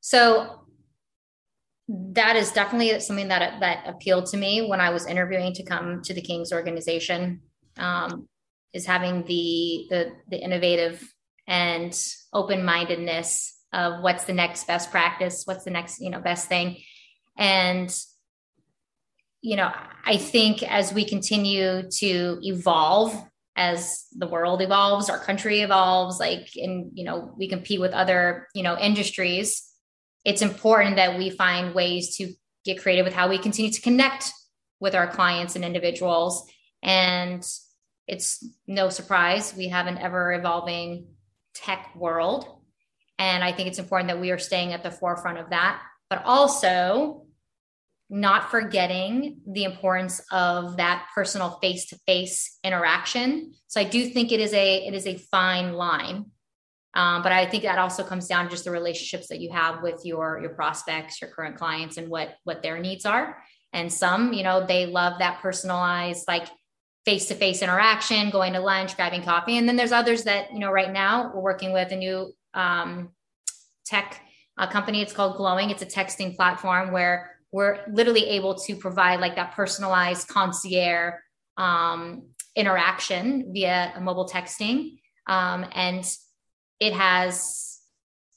So 0.00 0.66
that 1.88 2.36
is 2.36 2.50
definitely 2.50 2.98
something 3.00 3.28
that 3.28 3.60
that 3.60 3.86
appealed 3.86 4.26
to 4.26 4.36
me 4.36 4.66
when 4.68 4.80
I 4.80 4.90
was 4.90 5.06
interviewing 5.06 5.52
to 5.54 5.62
come 5.62 6.02
to 6.02 6.12
the 6.12 6.20
Kings 6.20 6.52
organization. 6.52 7.40
Um, 7.78 8.28
is 8.76 8.86
having 8.86 9.24
the 9.24 9.86
the 9.90 10.12
the 10.28 10.36
innovative 10.36 11.02
and 11.46 11.96
open 12.32 12.64
mindedness 12.64 13.56
of 13.72 14.02
what's 14.02 14.24
the 14.24 14.32
next 14.32 14.66
best 14.66 14.90
practice, 14.90 15.42
what's 15.44 15.64
the 15.64 15.70
next 15.70 16.00
you 16.00 16.10
know 16.10 16.20
best 16.20 16.48
thing, 16.48 16.76
and, 17.36 17.94
you 19.42 19.56
know, 19.56 19.72
I 20.04 20.16
think 20.16 20.62
as 20.62 20.92
we 20.92 21.04
continue 21.04 21.88
to 21.98 22.38
evolve, 22.42 23.14
as 23.56 24.06
the 24.12 24.26
world 24.26 24.60
evolves, 24.60 25.08
our 25.08 25.18
country 25.18 25.60
evolves, 25.60 26.20
like, 26.20 26.48
and, 26.56 26.90
you 26.94 27.04
know, 27.04 27.32
we 27.38 27.48
compete 27.48 27.80
with 27.80 27.92
other, 27.92 28.48
you 28.54 28.62
know, 28.62 28.78
industries, 28.78 29.62
it's 30.24 30.42
important 30.42 30.96
that 30.96 31.16
we 31.18 31.30
find 31.30 31.74
ways 31.74 32.16
to 32.16 32.34
get 32.64 32.82
creative 32.82 33.04
with 33.04 33.14
how 33.14 33.28
we 33.28 33.38
continue 33.38 33.70
to 33.70 33.80
connect 33.80 34.32
with 34.80 34.94
our 34.94 35.06
clients 35.06 35.56
and 35.56 35.64
individuals. 35.64 36.48
And 36.82 37.46
it's 38.06 38.44
no 38.66 38.88
surprise 38.88 39.54
we 39.56 39.68
have 39.68 39.86
an 39.86 39.98
ever 39.98 40.32
evolving 40.32 41.06
tech 41.54 41.94
world. 41.96 42.46
And 43.18 43.42
I 43.42 43.52
think 43.52 43.68
it's 43.68 43.78
important 43.78 44.08
that 44.08 44.20
we 44.20 44.30
are 44.30 44.38
staying 44.38 44.72
at 44.72 44.82
the 44.82 44.90
forefront 44.90 45.38
of 45.38 45.50
that, 45.50 45.80
but 46.10 46.22
also 46.24 47.25
not 48.08 48.50
forgetting 48.50 49.38
the 49.46 49.64
importance 49.64 50.20
of 50.30 50.76
that 50.76 51.06
personal 51.14 51.58
face-to-face 51.60 52.58
interaction. 52.62 53.52
So 53.66 53.80
i 53.80 53.84
do 53.84 54.08
think 54.10 54.30
it 54.30 54.40
is 54.40 54.52
a 54.52 54.86
it 54.86 54.94
is 54.94 55.06
a 55.06 55.16
fine 55.16 55.74
line. 55.74 56.26
Um, 56.94 57.22
but 57.22 57.32
i 57.32 57.46
think 57.46 57.64
that 57.64 57.78
also 57.78 58.04
comes 58.04 58.26
down 58.28 58.44
to 58.44 58.50
just 58.50 58.64
the 58.64 58.70
relationships 58.70 59.28
that 59.28 59.40
you 59.40 59.50
have 59.52 59.82
with 59.82 60.02
your 60.04 60.40
your 60.40 60.50
prospects 60.50 61.20
your 61.20 61.30
current 61.30 61.56
clients 61.56 61.96
and 61.96 62.08
what 62.08 62.36
what 62.44 62.62
their 62.62 62.78
needs 62.78 63.04
are. 63.04 63.42
And 63.72 63.92
some 63.92 64.32
you 64.32 64.44
know 64.44 64.64
they 64.64 64.86
love 64.86 65.18
that 65.18 65.40
personalized 65.40 66.26
like 66.28 66.46
face-to-face 67.04 67.62
interaction 67.62 68.30
going 68.30 68.52
to 68.52 68.60
lunch 68.60 68.96
grabbing 68.96 69.22
coffee. 69.22 69.58
And 69.58 69.68
then 69.68 69.76
there's 69.76 69.92
others 69.92 70.24
that 70.24 70.52
you 70.52 70.58
know 70.60 70.70
right 70.70 70.92
now 70.92 71.32
we're 71.34 71.40
working 71.40 71.72
with 71.72 71.90
a 71.92 71.96
new 71.96 72.32
um, 72.54 73.10
tech 73.84 74.20
uh, 74.58 74.66
company. 74.66 75.02
It's 75.02 75.12
called 75.12 75.36
glowing. 75.36 75.70
It's 75.70 75.82
a 75.82 75.86
texting 75.86 76.36
platform 76.36 76.92
where 76.92 77.35
we're 77.52 77.80
literally 77.90 78.26
able 78.30 78.54
to 78.54 78.76
provide 78.76 79.20
like 79.20 79.36
that 79.36 79.54
personalized 79.54 80.28
concierge 80.28 81.14
um, 81.56 82.24
interaction 82.54 83.52
via 83.52 83.94
mobile 84.00 84.28
texting. 84.28 84.98
Um, 85.26 85.66
and 85.72 86.04
it 86.80 86.92
has 86.92 87.80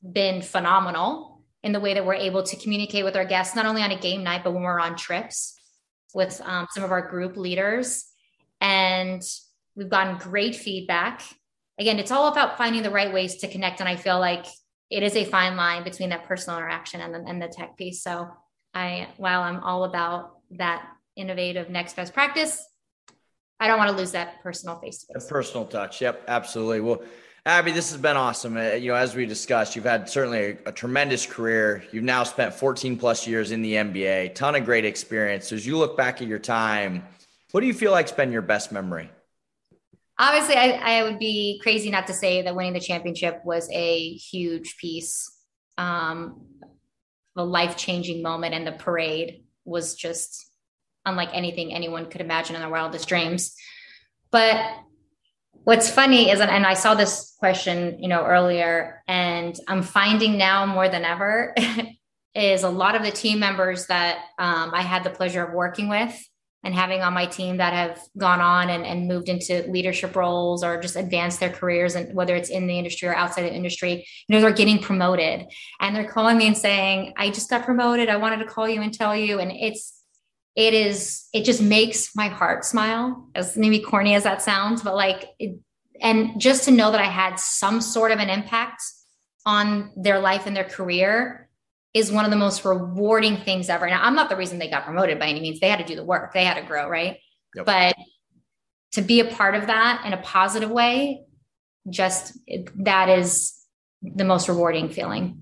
been 0.02 0.42
phenomenal. 0.42 1.44
in 1.64 1.72
the 1.74 1.80
way 1.80 1.94
that 1.94 2.06
we're 2.06 2.14
able 2.14 2.44
to 2.44 2.56
communicate 2.56 3.04
with 3.04 3.16
our 3.16 3.26
guests, 3.26 3.56
not 3.56 3.66
only 3.66 3.82
on 3.82 3.92
a 3.92 4.00
game 4.00 4.24
night, 4.24 4.44
but 4.44 4.54
when 4.54 4.64
we're 4.64 4.80
on 4.80 4.96
trips 4.96 5.56
with 6.14 6.42
um, 6.46 6.68
some 6.72 6.84
of 6.84 6.92
our 6.92 7.08
group 7.08 7.36
leaders. 7.36 8.06
And 8.62 9.22
we've 9.76 9.90
gotten 9.90 10.18
great 10.18 10.56
feedback. 10.56 11.22
Again, 11.78 12.00
it's 12.00 12.12
all 12.12 12.28
about 12.28 12.58
finding 12.58 12.84
the 12.84 12.90
right 12.90 13.14
ways 13.14 13.38
to 13.38 13.48
connect. 13.48 13.80
And 13.80 13.90
I 13.90 13.96
feel 13.96 14.20
like 14.20 14.46
it 14.90 15.04
is 15.04 15.16
a 15.16 15.26
fine 15.26 15.56
line 15.56 15.84
between 15.84 16.10
that 16.10 16.26
personal 16.26 16.58
interaction 16.60 17.02
and 17.02 17.14
the, 17.14 17.24
and 17.28 17.42
the 17.42 17.48
tech 17.48 17.78
piece. 17.78 18.02
So 18.04 18.28
I, 18.74 19.08
while 19.18 19.42
I'm 19.42 19.60
all 19.64 19.84
about 19.84 20.38
that 20.52 20.88
innovative 21.16 21.70
next 21.70 21.96
best 21.96 22.14
practice, 22.14 22.64
I 23.60 23.68
don't 23.68 23.78
want 23.78 23.92
to 23.92 23.98
lose 23.98 24.12
that 24.12 24.42
personal 24.42 24.80
face 24.80 25.04
to 25.04 25.14
face. 25.14 25.28
Personal 25.28 25.66
touch. 25.66 26.02
Yep, 26.02 26.24
absolutely. 26.28 26.82
Well, 26.82 27.02
Abby, 27.46 27.72
this 27.72 27.92
has 27.92 28.00
been 28.00 28.16
awesome. 28.16 28.58
Uh, 28.58 28.72
you 28.72 28.90
know, 28.90 28.96
as 28.96 29.16
we 29.16 29.26
discussed, 29.26 29.76
you've 29.76 29.86
had 29.86 30.10
certainly 30.10 30.40
a, 30.40 30.58
a, 30.68 30.72
tremendous 30.72 31.26
career. 31.26 31.84
You've 31.92 32.04
now 32.04 32.24
spent 32.24 32.54
14 32.54 32.98
plus 32.98 33.26
years 33.26 33.52
in 33.52 33.62
the 33.62 33.74
NBA, 33.74 34.36
ton 34.36 34.56
of 34.56 34.66
great 34.66 34.86
experience. 34.86 35.48
So 35.48 35.56
as 35.56 35.66
you 35.66 35.78
look 35.78 35.98
back 35.98 36.22
at 36.22 36.28
your 36.28 36.40
time, 36.40 37.04
what 37.52 37.62
do 37.62 37.68
you 37.68 37.74
feel 37.74 37.92
like's 37.92 38.12
been 38.12 38.32
your 38.32 38.42
best 38.42 38.72
memory? 38.72 39.10
Obviously, 40.20 40.56
I, 40.56 41.00
I 41.00 41.04
would 41.04 41.18
be 41.18 41.60
crazy 41.64 41.90
not 41.90 42.08
to 42.08 42.14
say 42.14 42.42
that 42.42 42.56
winning 42.56 42.74
the 42.74 42.80
championship 42.82 43.42
was 43.46 43.70
a 43.72 44.14
huge 44.14 44.78
piece, 44.78 45.32
um, 45.78 46.42
a 47.40 47.44
life 47.44 47.78
changing 47.78 48.22
moment, 48.22 48.54
and 48.54 48.68
the 48.68 48.74
parade 48.74 49.46
was 49.66 49.96
just 49.96 50.52
unlike 51.06 51.30
anything 51.34 51.74
anyone 51.74 52.10
could 52.10 52.22
imagine 52.22 52.56
in 52.56 52.62
their 52.62 52.70
wildest 52.70 53.08
dreams. 53.08 53.56
But 54.30 54.62
what's 55.64 55.90
funny 55.90 56.30
is, 56.30 56.42
and 56.42 56.66
I 56.66 56.74
saw 56.74 56.96
this 56.96 57.36
question, 57.40 58.02
you 58.02 58.10
know, 58.10 58.26
earlier, 58.26 59.04
and 59.08 59.58
I'm 59.68 59.84
finding 59.84 60.38
now 60.38 60.66
more 60.66 60.90
than 60.90 61.06
ever 61.06 61.56
is 62.36 62.64
a 62.64 62.70
lot 62.70 62.96
of 62.96 63.04
the 63.04 63.12
team 63.12 63.40
members 63.40 63.88
that 63.88 64.18
um, 64.38 64.72
I 64.74 64.82
had 64.82 65.04
the 65.04 65.10
pleasure 65.10 65.44
of 65.44 65.54
working 65.54 65.90
with 65.90 66.14
and 66.64 66.76
having 66.76 67.02
on 67.02 67.14
my 67.14 67.26
team 67.26 67.58
that 67.58 67.74
have 67.74 68.02
gone 68.18 68.42
on 68.42 68.70
and, 68.70 68.86
and 68.86 69.08
moved 69.08 69.30
into 69.30 69.64
leadership 69.70 70.16
roles 70.16 70.64
or 70.64 70.80
just 70.82 70.96
advanced 70.96 71.40
their 71.40 71.50
careers 71.50 71.96
and 71.96 72.14
whether 72.14 72.36
it's 72.36 72.50
in 72.50 72.68
the 72.68 72.78
industry 72.78 73.08
or 73.08 73.16
outside 73.16 73.44
the 73.44 73.54
industry 73.54 74.06
you 74.28 74.36
know 74.36 74.42
they're 74.42 74.52
getting 74.52 74.80
promoted. 74.80 75.48
And 75.80 75.96
they're 75.96 76.12
calling 76.12 76.38
me 76.38 76.48
and 76.48 76.58
saying 76.58 77.14
i 77.18 77.30
just 77.30 77.50
got 77.50 77.64
promoted. 77.64 78.10
I 78.10 78.18
wanted 78.18 78.38
to 78.38 78.46
call 78.46 78.68
you 78.68 78.82
and 78.82 78.94
tell 78.94 79.16
you. 79.16 79.40
And 79.40 79.52
it's 79.52 80.00
it 80.56 80.74
is 80.74 81.28
it 81.34 81.46
just 81.46 81.62
makes 81.62 82.16
my 82.16 82.28
heart 82.28 82.66
smile 82.66 83.30
as 83.36 83.56
maybe 83.56 83.80
corny 83.80 84.16
as 84.16 84.24
that 84.24 84.42
sounds 84.42 84.82
but 84.82 84.96
like 84.96 85.30
it, 85.40 85.58
and 86.02 86.40
just 86.40 86.66
to 86.66 86.72
know 86.72 86.92
that 86.92 87.02
i 87.02 87.06
had 87.06 87.40
some 87.40 87.82
sort 87.82 88.12
of 88.12 88.20
an 88.20 88.30
impact 88.30 88.82
on 89.46 89.92
their 89.96 90.20
life 90.20 90.46
and 90.46 90.56
their 90.56 90.64
career 90.64 91.49
is 91.94 92.12
one 92.12 92.26
of 92.26 92.32
the 92.32 92.38
most 92.38 92.64
rewarding 92.66 93.38
things 93.38 93.70
ever 93.70 93.88
now 93.88 94.02
i'm 94.04 94.16
not 94.16 94.30
the 94.30 94.36
reason 94.36 94.60
they 94.60 94.70
got 94.70 94.86
promoted 94.86 95.20
by 95.20 95.28
any 95.28 95.40
means 95.40 95.60
they 95.60 95.70
had 95.70 95.80
to 95.80 95.86
do 95.86 95.96
the 95.96 96.04
work 96.04 96.34
they 96.34 96.46
had 96.46 96.60
to 96.60 96.66
grow 96.66 96.88
right 96.88 97.18
yep. 97.56 97.66
but 97.66 97.96
to 98.92 99.02
be 99.02 99.20
a 99.20 99.26
part 99.26 99.56
of 99.56 99.68
that 99.68 100.04
in 100.06 100.14
a 100.14 100.18
positive 100.18 100.70
way 100.70 101.24
just 101.90 102.38
that 102.76 103.10
is 103.10 103.56
the 104.02 104.24
most 104.24 104.48
rewarding 104.48 104.90
feeling 104.90 105.40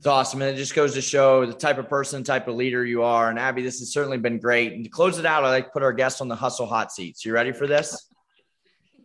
it's 0.00 0.06
awesome. 0.06 0.40
And 0.40 0.50
it 0.50 0.56
just 0.56 0.74
goes 0.74 0.94
to 0.94 1.02
show 1.02 1.44
the 1.44 1.52
type 1.52 1.76
of 1.76 1.86
person, 1.86 2.24
type 2.24 2.48
of 2.48 2.54
leader 2.54 2.86
you 2.86 3.02
are. 3.02 3.28
And 3.28 3.38
Abby, 3.38 3.60
this 3.60 3.80
has 3.80 3.92
certainly 3.92 4.16
been 4.16 4.38
great. 4.38 4.72
And 4.72 4.82
to 4.82 4.88
close 4.88 5.18
it 5.18 5.26
out, 5.26 5.44
I 5.44 5.50
like 5.50 5.66
to 5.66 5.70
put 5.72 5.82
our 5.82 5.92
guests 5.92 6.22
on 6.22 6.28
the 6.28 6.34
hustle 6.34 6.64
hot 6.64 6.90
seats. 6.90 7.22
You 7.22 7.34
ready 7.34 7.52
for 7.52 7.66
this? 7.66 8.06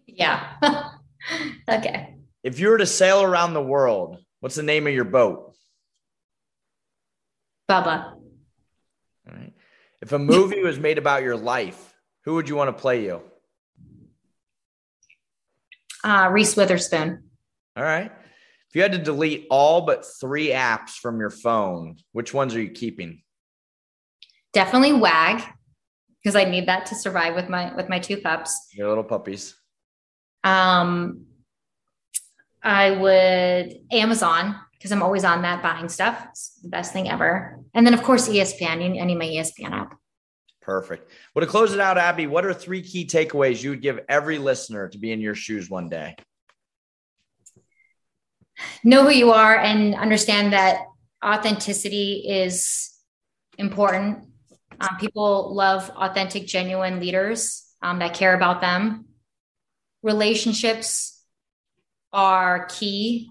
Yeah. 0.08 0.46
okay. 1.70 2.16
If 2.42 2.58
you 2.58 2.70
were 2.70 2.78
to 2.78 2.86
sail 2.86 3.22
around 3.22 3.54
the 3.54 3.62
world, 3.62 4.18
what's 4.46 4.54
the 4.54 4.62
name 4.62 4.86
of 4.86 4.94
your 4.94 5.06
boat? 5.06 5.56
Bubba. 7.68 8.12
All 8.14 8.20
right. 9.36 9.54
If 10.04 10.12
a 10.12 10.20
movie 10.20 10.62
was 10.62 10.78
made 10.78 11.00
about 11.00 11.24
your 11.24 11.36
life, 11.36 11.96
who 12.26 12.36
would 12.36 12.48
you 12.48 12.56
want 12.56 12.68
to 12.68 12.80
play 12.80 13.06
you? 13.06 13.24
Uh, 16.04 16.30
Reese 16.32 16.56
Witherspoon. 16.56 17.24
All 17.76 17.84
right. 17.84 18.12
If 18.70 18.76
you 18.76 18.84
had 18.84 18.92
to 18.92 19.00
delete 19.00 19.48
all 19.50 19.82
but 19.82 20.06
three 20.22 20.50
apps 20.50 20.92
from 20.92 21.20
your 21.20 21.32
phone, 21.32 21.96
which 22.12 22.32
ones 22.32 22.54
are 22.54 22.62
you 22.62 22.70
keeping? 22.70 23.24
Definitely 24.54 24.94
Wag, 24.94 25.42
because 26.24 26.36
I 26.36 26.44
need 26.44 26.68
that 26.68 26.86
to 26.86 26.96
survive 26.96 27.34
with 27.34 27.50
my 27.50 27.74
with 27.76 27.90
my 27.90 27.98
two 27.98 28.18
pups. 28.18 28.68
Your 28.74 28.90
little 28.90 29.04
puppies. 29.04 29.56
Um, 30.44 31.26
I 32.66 32.92
would 32.92 33.80
Amazon 33.92 34.56
because 34.74 34.92
I'm 34.92 35.04
always 35.04 35.24
on 35.24 35.44
that 35.44 35.64
buying 35.64 35.88
stuff. 35.88 36.26
It's 36.32 36.60
the 36.62 36.70
best 36.70 36.92
thing 36.92 37.10
ever. 37.10 37.60
And 37.74 37.86
then 37.86 37.94
of 37.94 38.04
course 38.04 38.28
ESPN. 38.28 39.02
I 39.02 39.06
need 39.06 39.18
my 39.18 39.26
ESPN 39.26 39.72
app. 39.72 39.98
Perfect. 40.62 41.10
Well, 41.34 41.46
to 41.46 41.50
close 41.50 41.74
it 41.74 41.80
out, 41.80 41.98
Abby, 41.98 42.26
what 42.28 42.44
are 42.44 42.54
three 42.54 42.82
key 42.82 43.06
takeaways 43.06 43.64
you 43.64 43.70
would 43.70 43.84
give 43.84 44.00
every 44.10 44.40
listener 44.40 44.90
to 44.90 44.98
be 44.98 45.12
in 45.12 45.22
your 45.22 45.36
shoes 45.36 45.70
one 45.70 45.90
day? 45.90 46.16
know 48.84 49.04
who 49.04 49.12
you 49.12 49.32
are 49.32 49.58
and 49.58 49.96
understand 49.96 50.54
that 50.54 50.86
authenticity 51.24 52.26
is 52.28 52.92
important. 53.58 54.26
Um, 54.80 54.98
people 55.00 55.54
love 55.56 55.90
authentic, 55.92 56.46
genuine 56.46 57.00
leaders 57.00 57.66
um, 57.82 58.00
that 58.00 58.14
care 58.14 58.34
about 58.36 58.62
them. 58.62 59.06
Relationships 60.04 61.15
are 62.16 62.66
key. 62.66 63.30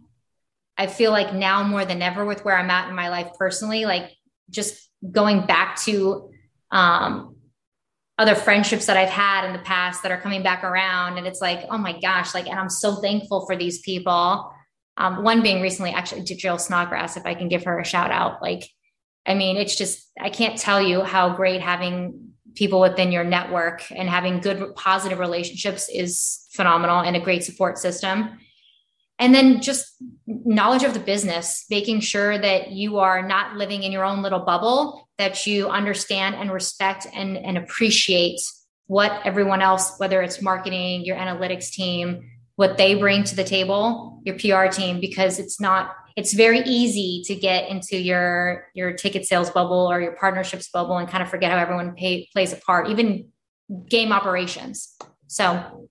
I 0.78 0.86
feel 0.86 1.10
like 1.10 1.34
now 1.34 1.64
more 1.64 1.84
than 1.84 2.02
ever, 2.02 2.24
with 2.24 2.44
where 2.44 2.56
I'm 2.56 2.70
at 2.70 2.88
in 2.88 2.94
my 2.94 3.08
life 3.08 3.30
personally, 3.36 3.84
like 3.84 4.12
just 4.50 4.88
going 5.10 5.46
back 5.46 5.80
to 5.82 6.30
um, 6.70 7.34
other 8.18 8.36
friendships 8.36 8.86
that 8.86 8.96
I've 8.96 9.08
had 9.08 9.44
in 9.46 9.52
the 9.52 9.58
past 9.60 10.04
that 10.04 10.12
are 10.12 10.20
coming 10.20 10.42
back 10.42 10.62
around. 10.62 11.18
And 11.18 11.26
it's 11.26 11.40
like, 11.40 11.64
oh 11.70 11.78
my 11.78 11.98
gosh, 11.98 12.34
like, 12.34 12.46
and 12.46 12.58
I'm 12.58 12.70
so 12.70 13.00
thankful 13.00 13.46
for 13.46 13.56
these 13.56 13.80
people 13.80 14.52
um, 14.96 15.24
one 15.24 15.42
being 15.42 15.60
recently 15.60 15.90
actually 15.90 16.22
Jill 16.22 16.58
Snodgrass, 16.58 17.16
if 17.16 17.26
I 17.26 17.34
can 17.34 17.48
give 17.48 17.64
her 17.64 17.78
a 17.78 17.84
shout 17.84 18.10
out. 18.10 18.40
Like, 18.40 18.68
I 19.26 19.34
mean, 19.34 19.56
it's 19.56 19.76
just, 19.76 20.10
I 20.20 20.30
can't 20.30 20.58
tell 20.58 20.80
you 20.80 21.02
how 21.02 21.34
great 21.34 21.60
having 21.60 22.30
people 22.54 22.80
within 22.80 23.10
your 23.10 23.24
network 23.24 23.90
and 23.90 24.08
having 24.08 24.40
good 24.40 24.76
positive 24.76 25.18
relationships 25.18 25.88
is 25.92 26.46
phenomenal 26.52 27.00
and 27.00 27.16
a 27.16 27.20
great 27.20 27.42
support 27.42 27.78
system. 27.78 28.38
And 29.18 29.34
then 29.34 29.62
just 29.62 29.94
knowledge 30.26 30.82
of 30.82 30.92
the 30.92 31.00
business, 31.00 31.66
making 31.70 32.00
sure 32.00 32.36
that 32.36 32.72
you 32.72 32.98
are 32.98 33.26
not 33.26 33.56
living 33.56 33.84
in 33.84 33.92
your 33.92 34.04
own 34.04 34.22
little 34.22 34.40
bubble, 34.40 35.08
that 35.18 35.46
you 35.46 35.68
understand 35.68 36.34
and 36.34 36.50
respect 36.50 37.06
and, 37.14 37.36
and 37.36 37.56
appreciate 37.56 38.40
what 38.86 39.24
everyone 39.24 39.62
else, 39.62 39.94
whether 39.98 40.20
it's 40.20 40.42
marketing, 40.42 41.04
your 41.04 41.16
analytics 41.16 41.70
team, 41.70 42.28
what 42.56 42.76
they 42.76 42.94
bring 42.94 43.24
to 43.24 43.36
the 43.36 43.44
table, 43.44 44.20
your 44.24 44.36
PR 44.36 44.66
team, 44.66 45.00
because 45.00 45.38
it's 45.38 45.60
not, 45.60 45.94
it's 46.16 46.32
very 46.32 46.60
easy 46.60 47.22
to 47.26 47.34
get 47.34 47.68
into 47.68 47.96
your 47.96 48.68
your 48.74 48.92
ticket 48.92 49.26
sales 49.26 49.50
bubble 49.50 49.90
or 49.90 50.00
your 50.00 50.14
partnerships 50.16 50.68
bubble 50.68 50.96
and 50.96 51.08
kind 51.08 51.22
of 51.22 51.28
forget 51.28 51.50
how 51.50 51.58
everyone 51.58 51.94
pay, 51.94 52.28
plays 52.32 52.52
a 52.52 52.56
part, 52.56 52.88
even 52.88 53.28
game 53.88 54.12
operations. 54.12 54.96
So 55.26 55.88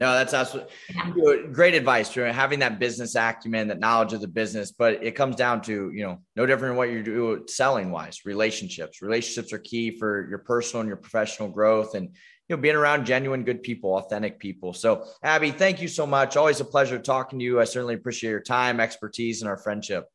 no, 0.00 0.14
that's 0.14 0.32
absolutely 0.32 0.72
yeah. 0.94 1.46
great 1.52 1.74
advice. 1.74 2.10
Drew. 2.10 2.24
Having 2.24 2.60
that 2.60 2.78
business 2.78 3.14
acumen, 3.14 3.68
that 3.68 3.78
knowledge 3.78 4.14
of 4.14 4.22
the 4.22 4.28
business, 4.28 4.72
but 4.72 5.04
it 5.04 5.14
comes 5.14 5.36
down 5.36 5.60
to 5.62 5.90
you 5.92 6.02
know 6.02 6.22
no 6.36 6.46
different 6.46 6.72
than 6.72 6.76
what 6.76 6.90
you 6.90 7.02
do 7.02 7.44
selling 7.48 7.90
wise. 7.90 8.20
Relationships, 8.24 9.02
relationships 9.02 9.52
are 9.52 9.58
key 9.58 9.90
for 9.98 10.26
your 10.28 10.38
personal 10.38 10.80
and 10.80 10.88
your 10.88 10.96
professional 10.96 11.50
growth, 11.50 11.94
and 11.94 12.16
you 12.48 12.56
know, 12.56 12.62
being 12.62 12.76
around 12.76 13.04
genuine, 13.04 13.44
good 13.44 13.62
people, 13.62 13.94
authentic 13.96 14.38
people. 14.38 14.72
So, 14.72 15.06
Abby, 15.22 15.50
thank 15.50 15.80
you 15.82 15.86
so 15.86 16.06
much. 16.06 16.36
Always 16.36 16.60
a 16.60 16.64
pleasure 16.64 16.98
talking 16.98 17.38
to 17.38 17.44
you. 17.44 17.60
I 17.60 17.64
certainly 17.64 17.94
appreciate 17.94 18.30
your 18.30 18.40
time, 18.40 18.80
expertise, 18.80 19.42
and 19.42 19.48
our 19.48 19.58
friendship. 19.58 20.06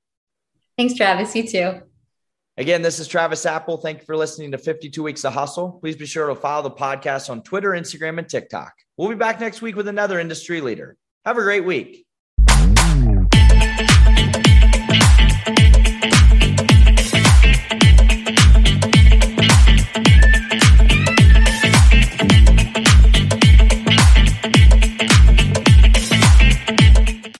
Thanks, 0.77 0.95
Travis. 0.95 1.35
You 1.35 1.47
too. 1.47 1.81
Again, 2.57 2.81
this 2.81 2.99
is 2.99 3.09
Travis 3.09 3.45
Apel. 3.45 3.81
Thank 3.81 3.99
you 3.99 4.05
for 4.05 4.15
listening 4.15 4.51
to 4.51 4.57
52 4.57 5.03
Weeks 5.03 5.25
of 5.25 5.33
Hustle. 5.33 5.73
Please 5.81 5.97
be 5.97 6.05
sure 6.05 6.27
to 6.27 6.35
follow 6.35 6.63
the 6.63 6.71
podcast 6.71 7.29
on 7.29 7.43
Twitter, 7.43 7.71
Instagram, 7.71 8.17
and 8.17 8.29
TikTok. 8.29 8.73
We'll 8.95 9.09
be 9.09 9.15
back 9.15 9.41
next 9.41 9.61
week 9.61 9.75
with 9.75 9.89
another 9.89 10.21
industry 10.21 10.61
leader. 10.61 10.95
Have 11.25 11.37
a 11.37 11.41
great 11.41 11.65
week. 11.65 12.04